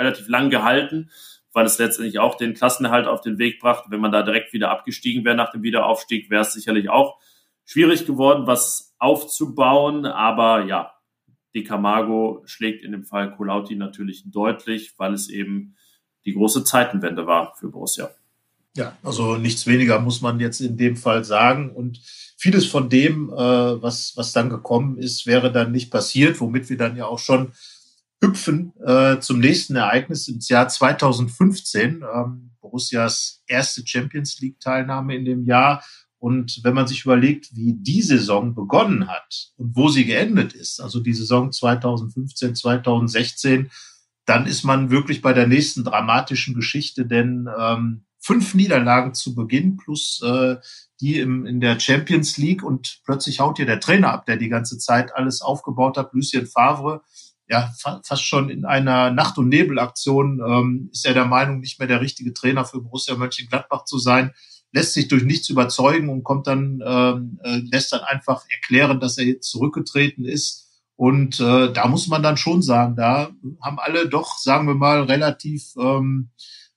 [0.00, 1.10] relativ lang gehalten,
[1.52, 3.90] weil es letztendlich auch den Klassenerhalt auf den Weg brachte.
[3.90, 7.20] Wenn man da direkt wieder abgestiegen wäre nach dem Wiederaufstieg, wäre es sicherlich auch
[7.64, 10.06] schwierig geworden, was aufzubauen.
[10.06, 10.92] Aber ja,
[11.54, 15.76] die Camargo schlägt in dem Fall Colauti natürlich deutlich, weil es eben
[16.24, 18.10] die große Zeitenwende war für Borussia.
[18.76, 21.70] Ja, also nichts weniger muss man jetzt in dem Fall sagen.
[21.70, 22.00] Und
[22.36, 26.76] vieles von dem, äh, was, was dann gekommen ist, wäre dann nicht passiert, womit wir
[26.76, 27.52] dann ja auch schon
[28.22, 32.02] hüpfen äh, zum nächsten Ereignis ins Jahr 2015.
[32.02, 35.82] Ähm, Borussias erste Champions League-Teilnahme in dem Jahr.
[36.18, 40.80] Und wenn man sich überlegt, wie die Saison begonnen hat und wo sie geendet ist,
[40.80, 43.70] also die Saison 2015, 2016,
[44.26, 49.78] dann ist man wirklich bei der nächsten dramatischen Geschichte, denn ähm, fünf Niederlagen zu Beginn
[49.78, 50.56] plus äh,
[51.00, 54.50] die im, in der Champions League und plötzlich haut hier der Trainer ab, der die
[54.50, 57.02] ganze Zeit alles aufgebaut hat, Lucien Favre,
[57.50, 61.88] ja fast schon in einer Nacht- und Nebelaktion ähm, ist er der Meinung, nicht mehr
[61.88, 64.32] der richtige Trainer für Borussia Mönchengladbach zu sein,
[64.72, 69.18] lässt sich durch nichts überzeugen und kommt dann ähm, äh, lässt dann einfach erklären, dass
[69.18, 70.68] er jetzt zurückgetreten ist.
[70.94, 73.30] Und äh, da muss man dann schon sagen, da
[73.62, 76.30] haben alle doch, sagen wir mal, relativ ähm,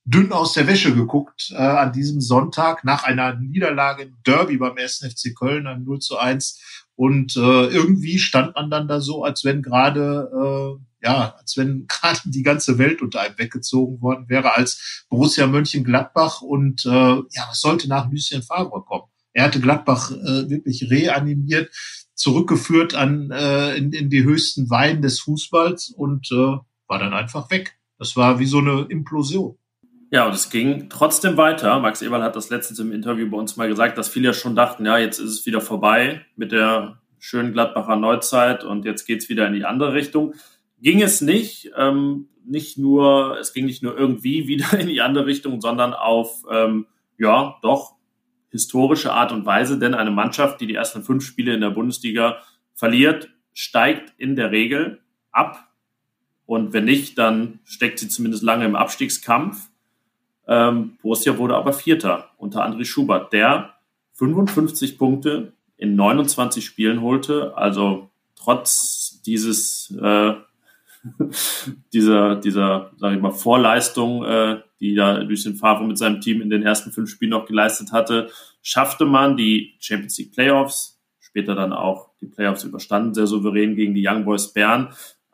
[0.05, 4.77] dünn aus der Wäsche geguckt äh, an diesem Sonntag nach einer Niederlage im Derby beim
[4.77, 5.05] 1.
[5.09, 9.43] FC Köln, ein 0 zu 1 und äh, irgendwie stand man dann da so, als
[9.43, 14.55] wenn gerade, äh, ja, als wenn gerade die ganze Welt unter einem weggezogen worden wäre,
[14.55, 16.41] als Borussia Mönchengladbach.
[16.41, 19.07] Und äh, ja, was sollte nach Lucien Favre kommen?
[19.33, 21.71] Er hatte Gladbach äh, wirklich reanimiert,
[22.13, 27.49] zurückgeführt an äh, in, in die höchsten Weinen des Fußballs und äh, war dann einfach
[27.49, 27.75] weg.
[27.97, 29.57] Das war wie so eine Implosion.
[30.13, 31.79] Ja, und es ging trotzdem weiter.
[31.79, 34.55] Max Eberl hat das letztens im Interview bei uns mal gesagt, dass viele ja schon
[34.55, 39.27] dachten, ja, jetzt ist es wieder vorbei mit der schönen Gladbacher Neuzeit und jetzt geht's
[39.27, 40.35] wieder in die andere Richtung.
[40.79, 45.25] Ging es nicht, ähm, nicht nur, es ging nicht nur irgendwie wieder in die andere
[45.25, 46.85] Richtung, sondern auf, ähm,
[47.17, 47.95] ja, doch
[48.51, 52.37] historische Art und Weise, denn eine Mannschaft, die die ersten fünf Spiele in der Bundesliga
[52.75, 55.01] verliert, steigt in der Regel
[55.31, 55.71] ab.
[56.45, 59.72] Und wenn nicht, dann steckt sie zumindest lange im Abstiegskampf.
[60.47, 63.73] Ähm, Borussia wurde aber Vierter unter André Schubert, der
[64.13, 67.55] 55 Punkte in 29 Spielen holte.
[67.55, 70.33] Also trotz dieses äh,
[71.93, 76.49] dieser dieser sage ich mal Vorleistung, äh, die da Lucien Favre mit seinem Team in
[76.49, 78.29] den ersten fünf Spielen noch geleistet hatte,
[78.61, 83.93] schaffte man die Champions League Playoffs, später dann auch die Playoffs überstanden, sehr souverän gegen
[83.93, 84.93] die Young Boys Bern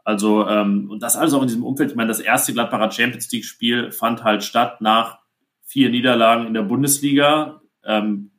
[0.10, 1.92] also, ähm, und das alles auch in diesem Umfeld.
[1.92, 5.20] Ich meine, das erste Gladbacher Champions League-Spiel fand halt statt nach
[5.64, 7.62] vier Niederlagen in der Bundesliga.
[7.86, 8.32] Ähm,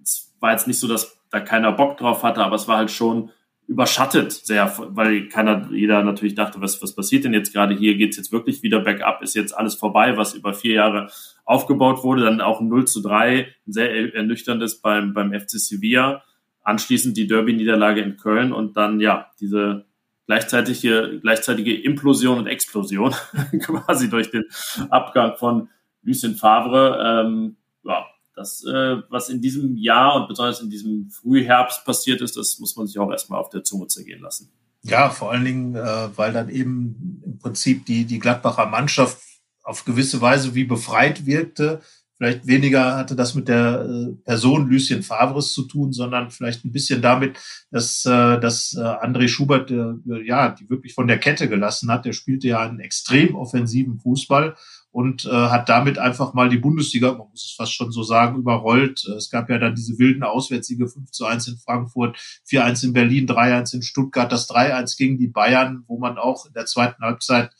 [0.00, 2.92] es war jetzt nicht so, dass da keiner Bock drauf hatte, aber es war halt
[2.92, 3.30] schon
[3.66, 7.96] überschattet sehr, weil keiner, jeder natürlich dachte, was, was passiert denn jetzt gerade hier?
[7.96, 9.20] Geht's jetzt wirklich wieder bergab?
[9.20, 11.10] Ist jetzt alles vorbei, was über vier Jahre
[11.44, 12.22] aufgebaut wurde?
[12.22, 16.22] Dann auch ein 0 zu 3, ein sehr ernüchterndes beim, beim FC Sevilla.
[16.62, 19.86] Anschließend die Derby-Niederlage in Köln und dann, ja, diese
[20.26, 23.14] gleichzeitige, gleichzeitige Implosion und Explosion
[23.60, 24.44] quasi durch den
[24.90, 25.68] Abgang von
[26.02, 27.24] Lucien Favre.
[27.24, 32.36] Ähm, ja, das, äh, was in diesem Jahr und besonders in diesem Frühherbst passiert ist,
[32.36, 34.52] das muss man sich auch erstmal auf der Zunge zergehen lassen.
[34.82, 39.18] Ja, vor allen Dingen, äh, weil dann eben im Prinzip die, die Gladbacher Mannschaft
[39.64, 41.80] auf gewisse Weise wie befreit wirkte.
[42.16, 46.72] Vielleicht weniger hatte das mit der äh, Person Lucien Favres zu tun, sondern vielleicht ein
[46.72, 47.36] bisschen damit,
[47.70, 52.06] dass, äh, dass äh, André Schubert ja die wirklich von der Kette gelassen hat.
[52.06, 54.56] Der spielte ja einen extrem offensiven Fußball
[54.90, 59.04] und hat damit einfach mal die Bundesliga, man muss es fast schon so sagen, überrollt.
[59.04, 62.16] Es gab ja dann diese wilden Auswärtssiege 5 zu 1 in Frankfurt,
[62.48, 66.54] 4-1 in Berlin, 3-1 in Stuttgart, das 3-1 gegen die Bayern, wo man auch in
[66.54, 67.50] der zweiten Halbzeit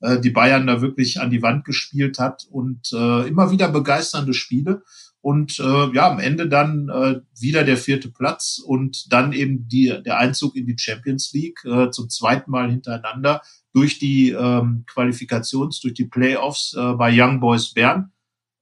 [0.00, 4.34] äh, die Bayern da wirklich an die Wand gespielt hat und äh, immer wieder begeisternde
[4.34, 4.82] Spiele.
[5.20, 9.92] Und äh, ja, am Ende dann äh, wieder der vierte Platz und dann eben die,
[10.04, 13.42] der Einzug in die Champions League äh, zum zweiten Mal hintereinander
[13.72, 18.12] durch die ähm, Qualifikations-, durch die Playoffs äh, bei Young Boys Bern.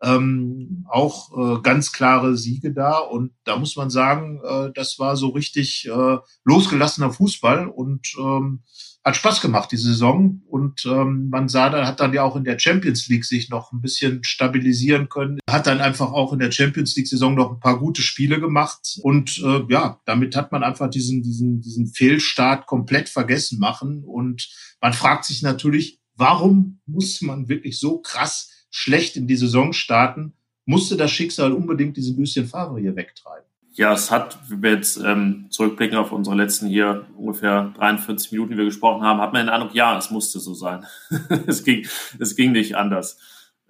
[0.02, 5.16] Ähm, auch äh, ganz klare Siege da und da muss man sagen, äh, das war
[5.16, 8.62] so richtig äh, losgelassener Fußball und ähm,
[9.04, 10.42] hat Spaß gemacht, die Saison.
[10.48, 13.70] Und ähm, man sah, da hat dann ja auch in der Champions League sich noch
[13.72, 15.38] ein bisschen stabilisieren können.
[15.48, 18.98] Hat dann einfach auch in der Champions League-Saison noch ein paar gute Spiele gemacht.
[19.02, 24.04] Und äh, ja, damit hat man einfach diesen, diesen, diesen Fehlstart komplett vergessen machen.
[24.04, 24.48] Und
[24.80, 30.32] man fragt sich natürlich, warum muss man wirklich so krass schlecht in die Saison starten?
[30.64, 33.44] Musste das Schicksal unbedingt diese Lucien Favre hier wegtreiben?
[33.76, 38.52] Ja, es hat, wie wir jetzt ähm, zurückblicken auf unsere letzten hier ungefähr 43 Minuten,
[38.52, 40.84] die wir gesprochen haben, hat man den Eindruck, ja, es musste so sein.
[41.48, 41.84] es ging,
[42.20, 43.18] es ging nicht anders.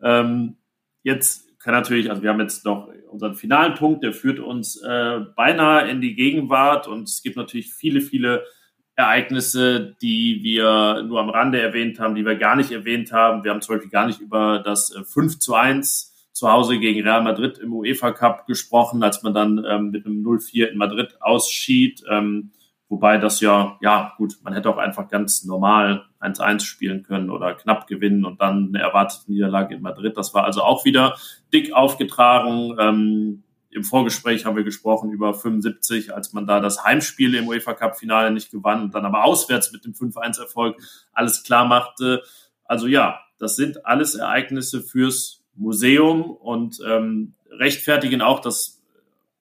[0.03, 0.57] Ähm,
[1.03, 5.21] jetzt kann natürlich, also wir haben jetzt noch unseren finalen Punkt, der führt uns äh,
[5.35, 8.45] beinahe in die Gegenwart und es gibt natürlich viele, viele
[8.97, 13.43] Ereignisse, die wir nur am Rande erwähnt haben, die wir gar nicht erwähnt haben.
[13.43, 17.07] Wir haben zum Beispiel gar nicht über das 5 äh, zu 1 zu Hause gegen
[17.07, 21.17] Real Madrid im UEFA Cup gesprochen, als man dann ähm, mit einem 0-4 in Madrid
[21.21, 22.03] ausschied.
[22.11, 22.51] Ähm,
[22.89, 27.55] wobei das ja, ja gut, man hätte auch einfach ganz normal 1-1 spielen können oder
[27.55, 30.17] knapp gewinnen und dann eine erwartete Niederlage in Madrid.
[30.17, 31.17] Das war also auch wieder
[31.53, 32.77] dick aufgetragen.
[32.81, 37.75] Ähm, Im Vorgespräch haben wir gesprochen über 75, als man da das Heimspiel im UEFA
[37.75, 40.83] Cup Finale nicht gewann und dann aber auswärts mit dem 5-1 Erfolg
[41.13, 42.25] alles klar machte.
[42.65, 48.83] Also ja, das sind alles Ereignisse fürs Museum und ähm, rechtfertigen auch, dass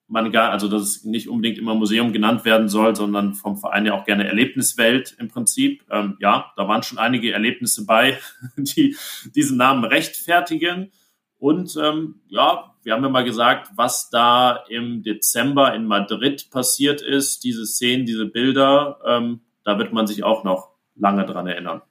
[0.07, 3.86] man gar, also dass es nicht unbedingt immer Museum genannt werden soll, sondern vom Verein
[3.86, 5.84] ja auch gerne Erlebniswelt im Prinzip.
[5.89, 8.20] Ähm, ja, da waren schon einige Erlebnisse bei,
[8.57, 8.95] die
[9.36, 10.91] diesen Namen rechtfertigen.
[11.39, 17.01] Und ähm, ja, wir haben ja mal gesagt, was da im Dezember in Madrid passiert
[17.01, 21.82] ist, diese Szenen, diese Bilder, ähm, da wird man sich auch noch lange dran erinnern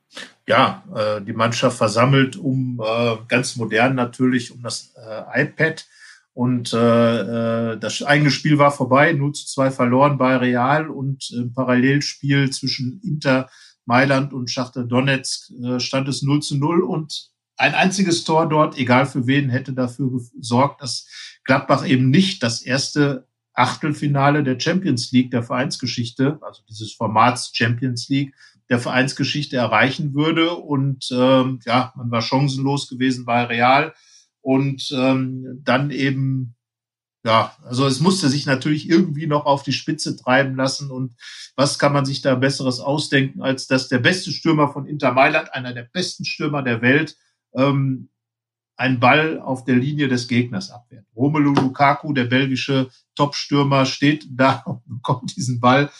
[0.47, 5.87] ja, äh, die Mannschaft versammelt um äh, ganz modern natürlich um das äh, iPad.
[6.35, 11.31] Und äh, äh das eigene Spiel war vorbei, 0 zu 2 verloren bei Real und
[11.31, 13.51] im Parallelspiel zwischen Inter
[13.85, 18.79] Mailand und Schachter Donetsk äh, stand es 0 zu 0 und ein einziges Tor dort,
[18.79, 21.07] egal für wen, hätte dafür gesorgt, dass
[21.45, 28.09] Gladbach eben nicht das erste Achtelfinale der Champions League der Vereinsgeschichte, also dieses Formats Champions
[28.09, 28.35] League,
[28.69, 30.55] der Vereinsgeschichte erreichen würde.
[30.55, 33.95] Und ähm, ja, man war chancenlos gewesen bei Real.
[34.41, 36.57] Und ähm, dann eben,
[37.25, 40.91] ja, also es musste sich natürlich irgendwie noch auf die Spitze treiben lassen.
[40.91, 41.15] Und
[41.55, 45.55] was kann man sich da Besseres ausdenken, als dass der beste Stürmer von Inter Mailand,
[45.55, 47.17] einer der besten Stürmer der Welt,
[47.55, 48.09] ähm,
[48.77, 51.07] einen Ball auf der Linie des Gegners abwehrt.
[51.15, 55.91] Romelu Lukaku, der belgische Topstürmer, steht da und bekommt diesen Ball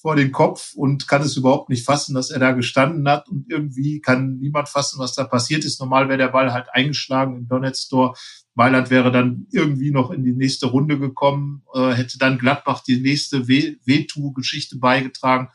[0.00, 3.28] vor den Kopf und kann es überhaupt nicht fassen, dass er da gestanden hat.
[3.28, 5.78] Und irgendwie kann niemand fassen, was da passiert ist.
[5.78, 8.16] Normal wäre der Ball halt eingeschlagen im Donetsk-Tor.
[8.54, 13.00] Mailand wäre dann irgendwie noch in die nächste Runde gekommen, äh, hätte dann Gladbach die
[13.00, 15.48] nächste Vetu-Geschichte beigetragen.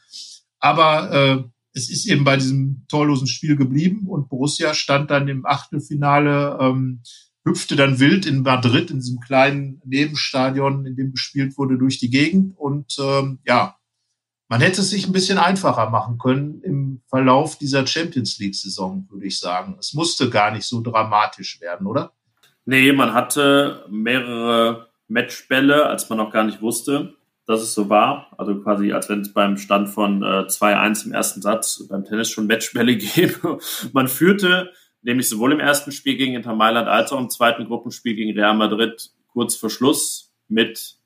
[0.60, 1.44] Aber äh,
[1.74, 7.02] es ist eben bei diesem torlosen Spiel geblieben und Borussia stand dann im Achtelfinale, ähm,
[7.44, 12.10] hüpfte dann wild in Madrid in diesem kleinen Nebenstadion, in dem gespielt wurde, durch die
[12.10, 13.76] Gegend und ähm, ja,
[14.48, 19.26] man hätte es sich ein bisschen einfacher machen können im Verlauf dieser Champions League-Saison, würde
[19.26, 19.78] ich sagen.
[19.80, 22.14] Es musste gar nicht so dramatisch werden, oder?
[22.66, 27.16] Nee, man hatte mehrere Matchbälle, als man noch gar nicht wusste,
[27.46, 28.34] dass es so war.
[28.38, 32.30] Also quasi, als wenn es beim Stand von äh, 2-1 im ersten Satz beim Tennis
[32.30, 33.60] schon Matchbälle gäbe.
[33.94, 34.72] Man führte
[35.02, 38.56] nämlich sowohl im ersten Spiel gegen Inter Mailand als auch im zweiten Gruppenspiel gegen Real
[38.56, 40.98] Madrid kurz vor Schluss mit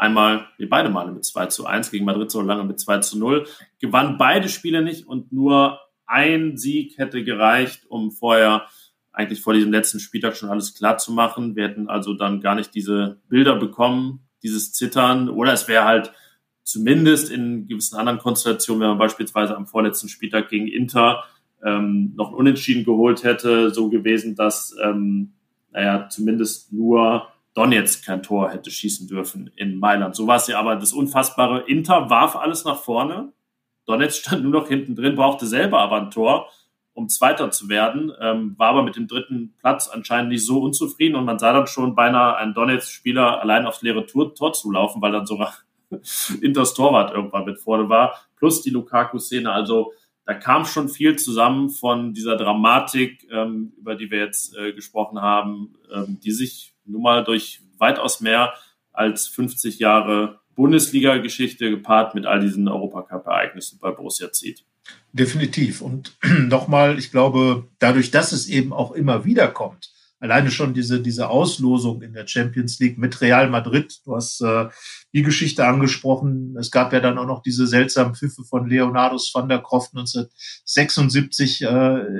[0.00, 3.18] einmal, wie beide Male mit 2 zu 1 gegen Madrid so lange mit 2 zu
[3.18, 3.46] 0.
[3.80, 8.66] Gewann beide Spiele nicht und nur ein Sieg hätte gereicht, um vorher
[9.12, 11.54] eigentlich vor diesem letzten Spieltag schon alles klar zu machen.
[11.54, 16.12] Wir hätten also dann gar nicht diese Bilder bekommen, dieses Zittern, oder es wäre halt
[16.62, 21.24] zumindest in gewissen anderen Konstellationen, wenn man beispielsweise am vorletzten Spieltag gegen Inter
[21.62, 25.32] ähm, noch Unentschieden geholt hätte, so gewesen, dass ähm,
[25.72, 30.14] naja, zumindest nur Donetsk kein Tor hätte schießen dürfen in Mailand.
[30.14, 31.64] So war es ja aber das Unfassbare.
[31.66, 33.32] Inter warf alles nach vorne.
[33.86, 36.48] Donetsk stand nur noch hinten drin, brauchte selber aber ein Tor
[37.00, 41.16] um Zweiter zu werden, ähm, war aber mit dem dritten Platz anscheinend nicht so unzufrieden
[41.16, 45.12] und man sah dann schon beinahe einen Donetsk-Spieler allein aufs leere Tor, Tor zulaufen, weil
[45.12, 45.54] dann sogar
[46.42, 49.50] Inters Torwart irgendwann mit vorne war, plus die Lukaku-Szene.
[49.50, 49.92] Also
[50.26, 55.20] da kam schon viel zusammen von dieser Dramatik, ähm, über die wir jetzt äh, gesprochen
[55.20, 58.54] haben, ähm, die sich nun mal durch weitaus mehr
[58.92, 64.64] als 50 Jahre Bundesliga-Geschichte gepaart mit all diesen Europacup-Ereignissen bei Borussia zieht.
[65.12, 65.80] Definitiv.
[65.80, 71.00] Und nochmal, ich glaube, dadurch, dass es eben auch immer wieder kommt, alleine schon diese,
[71.00, 74.68] diese Auslosung in der Champions League mit Real Madrid, du hast äh,
[75.14, 79.48] die Geschichte angesprochen, es gab ja dann auch noch diese seltsamen Pfiffe von Leonardos van
[79.48, 81.66] der Kroft 1976 äh,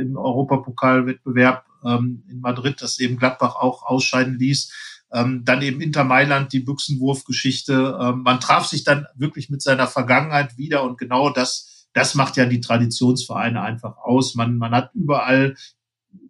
[0.01, 4.72] im Europapokalwettbewerb ähm, in Madrid, das eben Gladbach auch ausscheiden ließ.
[5.12, 7.99] Ähm, dann eben Inter Mailand, die Büchsenwurfgeschichte.
[8.01, 12.37] Ähm, man traf sich dann wirklich mit seiner Vergangenheit wieder und genau das das macht
[12.37, 14.35] ja die Traditionsvereine einfach aus.
[14.35, 15.57] Man, man hat überall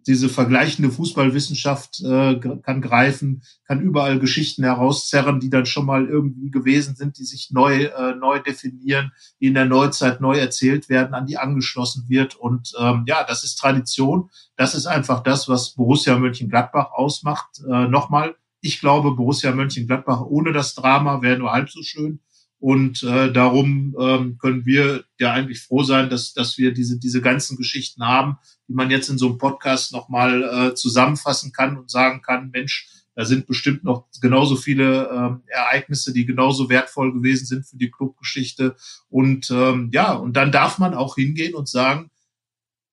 [0.07, 6.51] diese vergleichende Fußballwissenschaft äh, kann greifen, kann überall Geschichten herauszerren, die dann schon mal irgendwie
[6.51, 11.13] gewesen sind, die sich neu äh, neu definieren, die in der Neuzeit neu erzählt werden,
[11.13, 12.35] an die angeschlossen wird.
[12.35, 14.29] Und ähm, ja, das ist Tradition.
[14.55, 17.61] Das ist einfach das, was Borussia Mönchengladbach ausmacht.
[17.67, 22.19] Äh, Nochmal, ich glaube, Borussia Mönchengladbach ohne das Drama wäre nur halb so schön.
[22.61, 27.19] Und äh, darum ähm, können wir ja eigentlich froh sein, dass, dass wir diese, diese
[27.19, 28.37] ganzen Geschichten haben,
[28.67, 32.87] die man jetzt in so einem Podcast nochmal äh, zusammenfassen kann und sagen kann, Mensch,
[33.15, 37.89] da sind bestimmt noch genauso viele ähm, Ereignisse, die genauso wertvoll gewesen sind für die
[37.89, 38.75] Clubgeschichte.
[39.09, 42.11] Und ähm, ja, und dann darf man auch hingehen und sagen,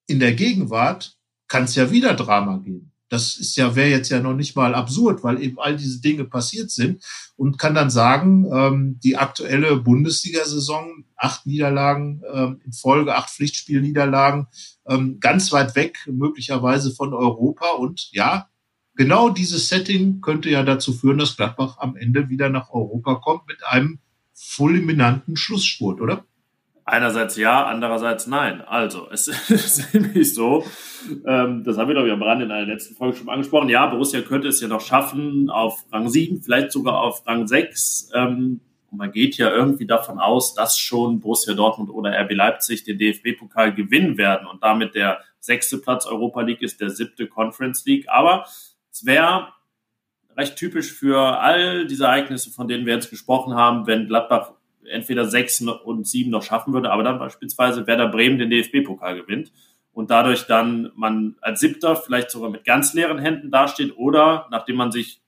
[0.06, 2.87] in der Gegenwart kann es ja wieder Drama geben.
[3.08, 6.24] Das ist ja, wäre jetzt ja noch nicht mal absurd, weil eben all diese Dinge
[6.24, 7.02] passiert sind
[7.36, 14.46] und kann dann sagen, ähm, die aktuelle Bundesliga-Saison, acht Niederlagen ähm, in Folge, acht Pflichtspielniederlagen,
[14.86, 18.48] ähm, ganz weit weg möglicherweise von Europa und ja,
[18.94, 23.46] genau dieses Setting könnte ja dazu führen, dass Gladbach am Ende wieder nach Europa kommt
[23.46, 24.00] mit einem
[24.34, 26.24] fulminanten Schlussspurt, oder?
[26.88, 28.62] Einerseits ja, andererseits nein.
[28.62, 30.64] Also, es ist nämlich so,
[31.26, 33.68] ähm, das haben wir, glaube ich, am Rand in einer letzten Folge schon angesprochen.
[33.68, 38.12] Ja, Borussia könnte es ja noch schaffen auf Rang 7, vielleicht sogar auf Rang 6.
[38.14, 38.60] Ähm,
[38.90, 42.98] und man geht ja irgendwie davon aus, dass schon Borussia Dortmund oder RB Leipzig den
[42.98, 48.06] DFB-Pokal gewinnen werden und damit der sechste Platz Europa League ist der siebte Conference League.
[48.08, 48.46] Aber
[48.90, 49.48] es wäre
[50.38, 54.52] recht typisch für all diese Ereignisse, von denen wir jetzt gesprochen haben, wenn Gladbach
[54.90, 59.52] entweder sechs und sieben noch schaffen würde, aber dann beispielsweise Werder Bremen den DFB-Pokal gewinnt
[59.92, 64.76] und dadurch dann man als Siebter vielleicht sogar mit ganz leeren Händen dasteht oder nachdem
[64.76, 65.20] man sich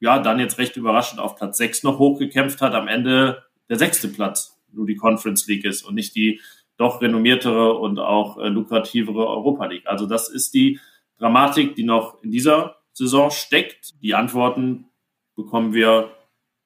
[0.00, 4.08] ja dann jetzt recht überraschend auf Platz sechs noch hochgekämpft hat, am Ende der sechste
[4.08, 6.40] Platz nur die Conference League ist und nicht die
[6.76, 9.86] doch renommiertere und auch äh, lukrativere Europa League.
[9.86, 10.80] Also das ist die
[11.18, 13.94] Dramatik, die noch in dieser Saison steckt.
[14.02, 14.86] Die Antworten
[15.36, 16.10] bekommen wir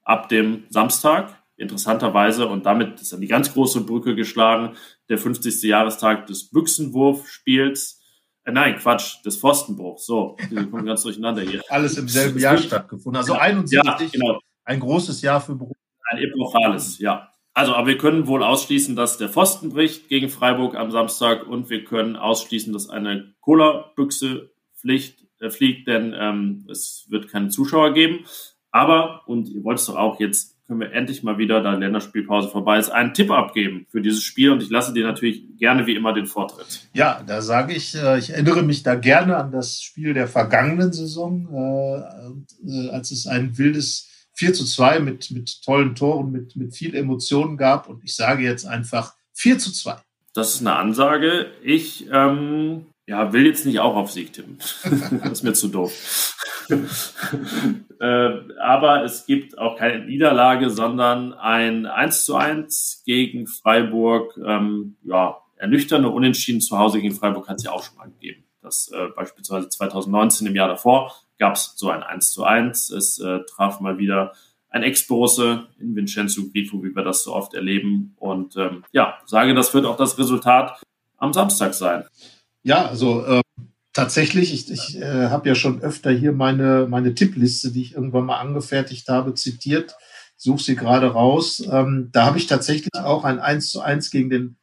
[0.03, 4.77] ab dem Samstag interessanterweise, und damit ist dann die ganz große Brücke geschlagen,
[5.09, 5.63] der 50.
[5.63, 8.03] Jahrestag des Büchsenwurfspiels.
[8.45, 10.07] Äh, nein, Quatsch, des Pfostenbruchs.
[10.07, 11.63] So, wir kommen ganz durcheinander hier.
[11.69, 13.17] Alles im selben Jahr stattgefunden.
[13.17, 14.41] Also 71, ja, genau.
[14.65, 15.77] ein großes Jahr für Beruf.
[16.11, 17.31] Ein epochales, ja.
[17.53, 21.71] Also, aber wir können wohl ausschließen, dass der Pfosten bricht gegen Freiburg am Samstag und
[21.71, 24.51] wir können ausschließen, dass eine Cola-Büchse
[24.85, 28.27] äh, fliegt, denn ähm, es wird keine Zuschauer geben.
[28.71, 32.49] Aber, und ihr wollt es doch auch jetzt können wir endlich mal wieder, da Länderspielpause
[32.49, 34.51] vorbei ist, einen Tipp abgeben für dieses Spiel.
[34.51, 36.89] Und ich lasse dir natürlich gerne wie immer den Vortritt.
[36.93, 40.93] Ja, da sage ich, äh, ich erinnere mich da gerne an das Spiel der vergangenen
[40.93, 46.57] Saison, äh, äh, als es ein wildes 4 zu 2 mit, mit tollen Toren, mit,
[46.57, 47.89] mit viel Emotionen gab.
[47.89, 49.97] Und ich sage jetzt einfach 4 zu 2.
[50.35, 51.53] Das ist eine Ansage.
[51.63, 54.59] Ich ähm, Ja, will jetzt nicht auch auf Sieg tippen.
[54.59, 55.93] das ist mir zu doof.
[58.01, 58.31] äh,
[58.61, 64.37] aber es gibt auch keine Niederlage, sondern ein 1 zu 1 gegen Freiburg.
[64.45, 68.45] Ähm, ja, ernüchternde Unentschieden zu Hause gegen Freiburg hat es ja auch schon mal gegeben.
[68.61, 72.91] Das äh, beispielsweise 2019 im Jahr davor gab es so ein 1 zu 1.
[72.91, 74.33] Es äh, traf mal wieder
[74.69, 78.15] ein Ex-Borusse in Vincenzo Grifo, wie wir das so oft erleben.
[78.17, 80.83] Und ähm, ja, sage, das wird auch das Resultat
[81.19, 82.05] am Samstag sein.
[82.67, 83.43] Ja, also äh,
[83.93, 88.27] tatsächlich, ich, ich äh, habe ja schon öfter hier meine, meine Tippliste, die ich irgendwann
[88.27, 89.95] mal angefertigt habe, zitiert.
[90.37, 91.63] Suche sie gerade raus.
[91.71, 94.57] Ähm, da habe ich tatsächlich auch ein 1 zu 1 gegen den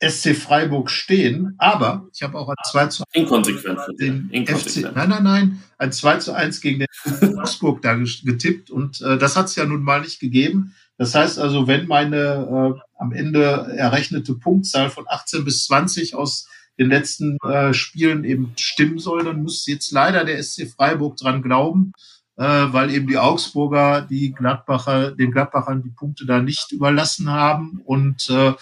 [0.00, 4.30] SC Freiburg stehen, aber ich habe auch ein 2 zu 1 Inkonsequent den.
[4.46, 9.18] FC, nein, nein, nein, ein 2 zu 1 gegen den Augsburg da getippt und äh,
[9.18, 10.76] das hat es ja nun mal nicht gegeben.
[10.98, 16.46] Das heißt also, wenn meine äh, am Ende errechnete Punktzahl von 18 bis 20 aus
[16.80, 21.42] den letzten äh, Spielen eben stimmen soll, dann muss jetzt leider der SC Freiburg dran
[21.42, 21.92] glauben,
[22.36, 27.82] äh, weil eben die Augsburger die Gladbacher, den Gladbachern die Punkte da nicht überlassen haben.
[27.84, 28.54] Und äh,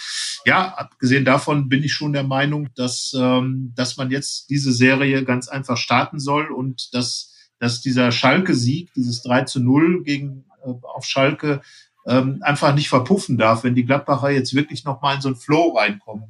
[0.45, 5.25] ja, abgesehen davon bin ich schon der Meinung, dass, ähm, dass man jetzt diese Serie
[5.25, 10.71] ganz einfach starten soll und dass, dass dieser Schalke-Sieg, dieses 3 zu 0 gegen, äh,
[10.83, 11.61] auf Schalke,
[12.05, 15.77] ähm, einfach nicht verpuffen darf, wenn die Gladbacher jetzt wirklich nochmal in so einen Flow
[15.77, 16.25] reinkommen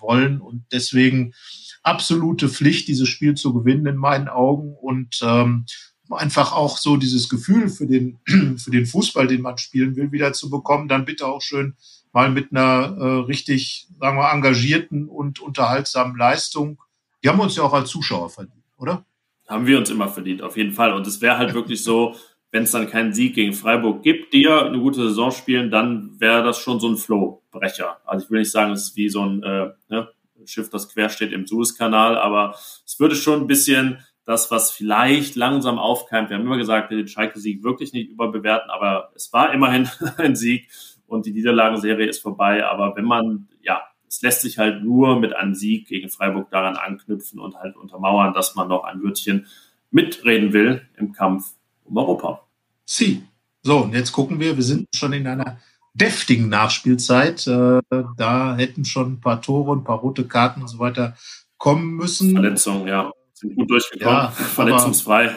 [0.00, 0.40] wollen.
[0.40, 1.34] Und deswegen
[1.82, 5.66] absolute Pflicht, dieses Spiel zu gewinnen in meinen Augen und ähm,
[6.10, 8.18] einfach auch so dieses Gefühl für den,
[8.58, 11.74] für den Fußball, den man spielen will, wieder zu bekommen, dann bitte auch schön
[12.12, 16.80] mal mit einer äh, richtig, sagen wir, engagierten und unterhaltsamen Leistung.
[17.22, 19.04] Die haben uns ja auch als Zuschauer verdient, oder?
[19.48, 20.94] Haben wir uns immer verdient, auf jeden Fall.
[20.94, 22.14] Und es wäre halt wirklich so,
[22.54, 26.20] wenn es dann keinen Sieg gegen Freiburg gibt, die ja eine gute Saison spielen, dann
[26.20, 27.96] wäre das schon so ein Flow-Brecher.
[28.04, 30.08] Also ich will nicht sagen, es ist wie so ein äh, ne,
[30.44, 32.54] Schiff, das quer steht im Suezkanal, aber
[32.86, 36.30] es würde schon ein bisschen das, was vielleicht langsam aufkeimt.
[36.30, 39.88] Wir haben immer gesagt, den Schalke-Sieg wirklich nicht überbewerten, aber es war immerhin
[40.18, 40.68] ein Sieg
[41.08, 42.64] und die Niederlagenserie ist vorbei.
[42.64, 46.76] Aber wenn man, ja, es lässt sich halt nur mit einem Sieg gegen Freiburg daran
[46.76, 49.48] anknüpfen und halt untermauern, dass man noch ein Wörtchen
[49.90, 52.43] mitreden will im Kampf um Europa.
[52.84, 53.22] Sie.
[53.62, 55.58] So, und jetzt gucken wir, wir sind schon in einer
[55.94, 57.46] deftigen Nachspielzeit.
[57.46, 57.80] Äh,
[58.16, 61.16] da hätten schon ein paar Tore, ein paar rote Karten und so weiter
[61.56, 62.32] kommen müssen.
[62.32, 63.10] Verletzungen, ja.
[63.32, 64.14] Sind gut durchgekommen.
[64.14, 65.36] Ja, Verletzungsfrei.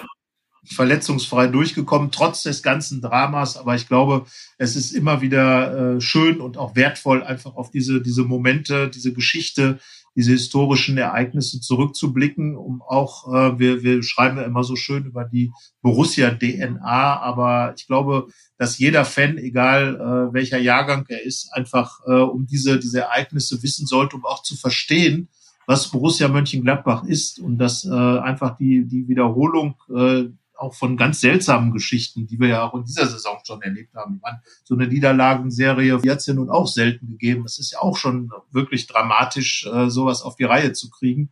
[0.66, 3.56] Verletzungsfrei durchgekommen, trotz des ganzen Dramas.
[3.56, 4.26] Aber ich glaube,
[4.58, 9.14] es ist immer wieder äh, schön und auch wertvoll, einfach auf diese, diese Momente, diese
[9.14, 9.80] Geschichte
[10.18, 15.24] diese historischen Ereignisse zurückzublicken, um auch, äh, wir, wir schreiben ja immer so schön über
[15.24, 15.52] die
[15.84, 22.14] Borussia-DNA, aber ich glaube, dass jeder Fan, egal äh, welcher Jahrgang er ist, einfach äh,
[22.14, 25.30] um diese, diese Ereignisse wissen sollte, um auch zu verstehen,
[25.68, 31.22] was Borussia Mönchengladbach ist und dass äh, einfach die, die Wiederholung äh, auch von ganz
[31.22, 34.20] seltsamen Geschichten, die wir ja auch in dieser Saison schon erlebt haben.
[34.22, 37.44] meine, so eine Niederlagenserie hat es ja nun auch selten gegeben.
[37.44, 41.30] Das ist ja auch schon wirklich dramatisch, äh, sowas auf die Reihe zu kriegen.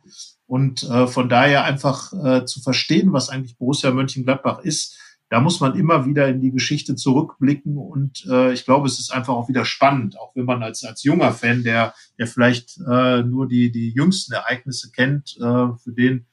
[0.47, 4.97] Und äh, von daher einfach äh, zu verstehen, was eigentlich Borussia Mönchengladbach ist,
[5.29, 9.11] da muss man immer wieder in die Geschichte zurückblicken und äh, ich glaube, es ist
[9.11, 13.23] einfach auch wieder spannend, auch wenn man als als junger Fan, der der vielleicht äh,
[13.23, 16.27] nur die die jüngsten Ereignisse kennt, äh, für den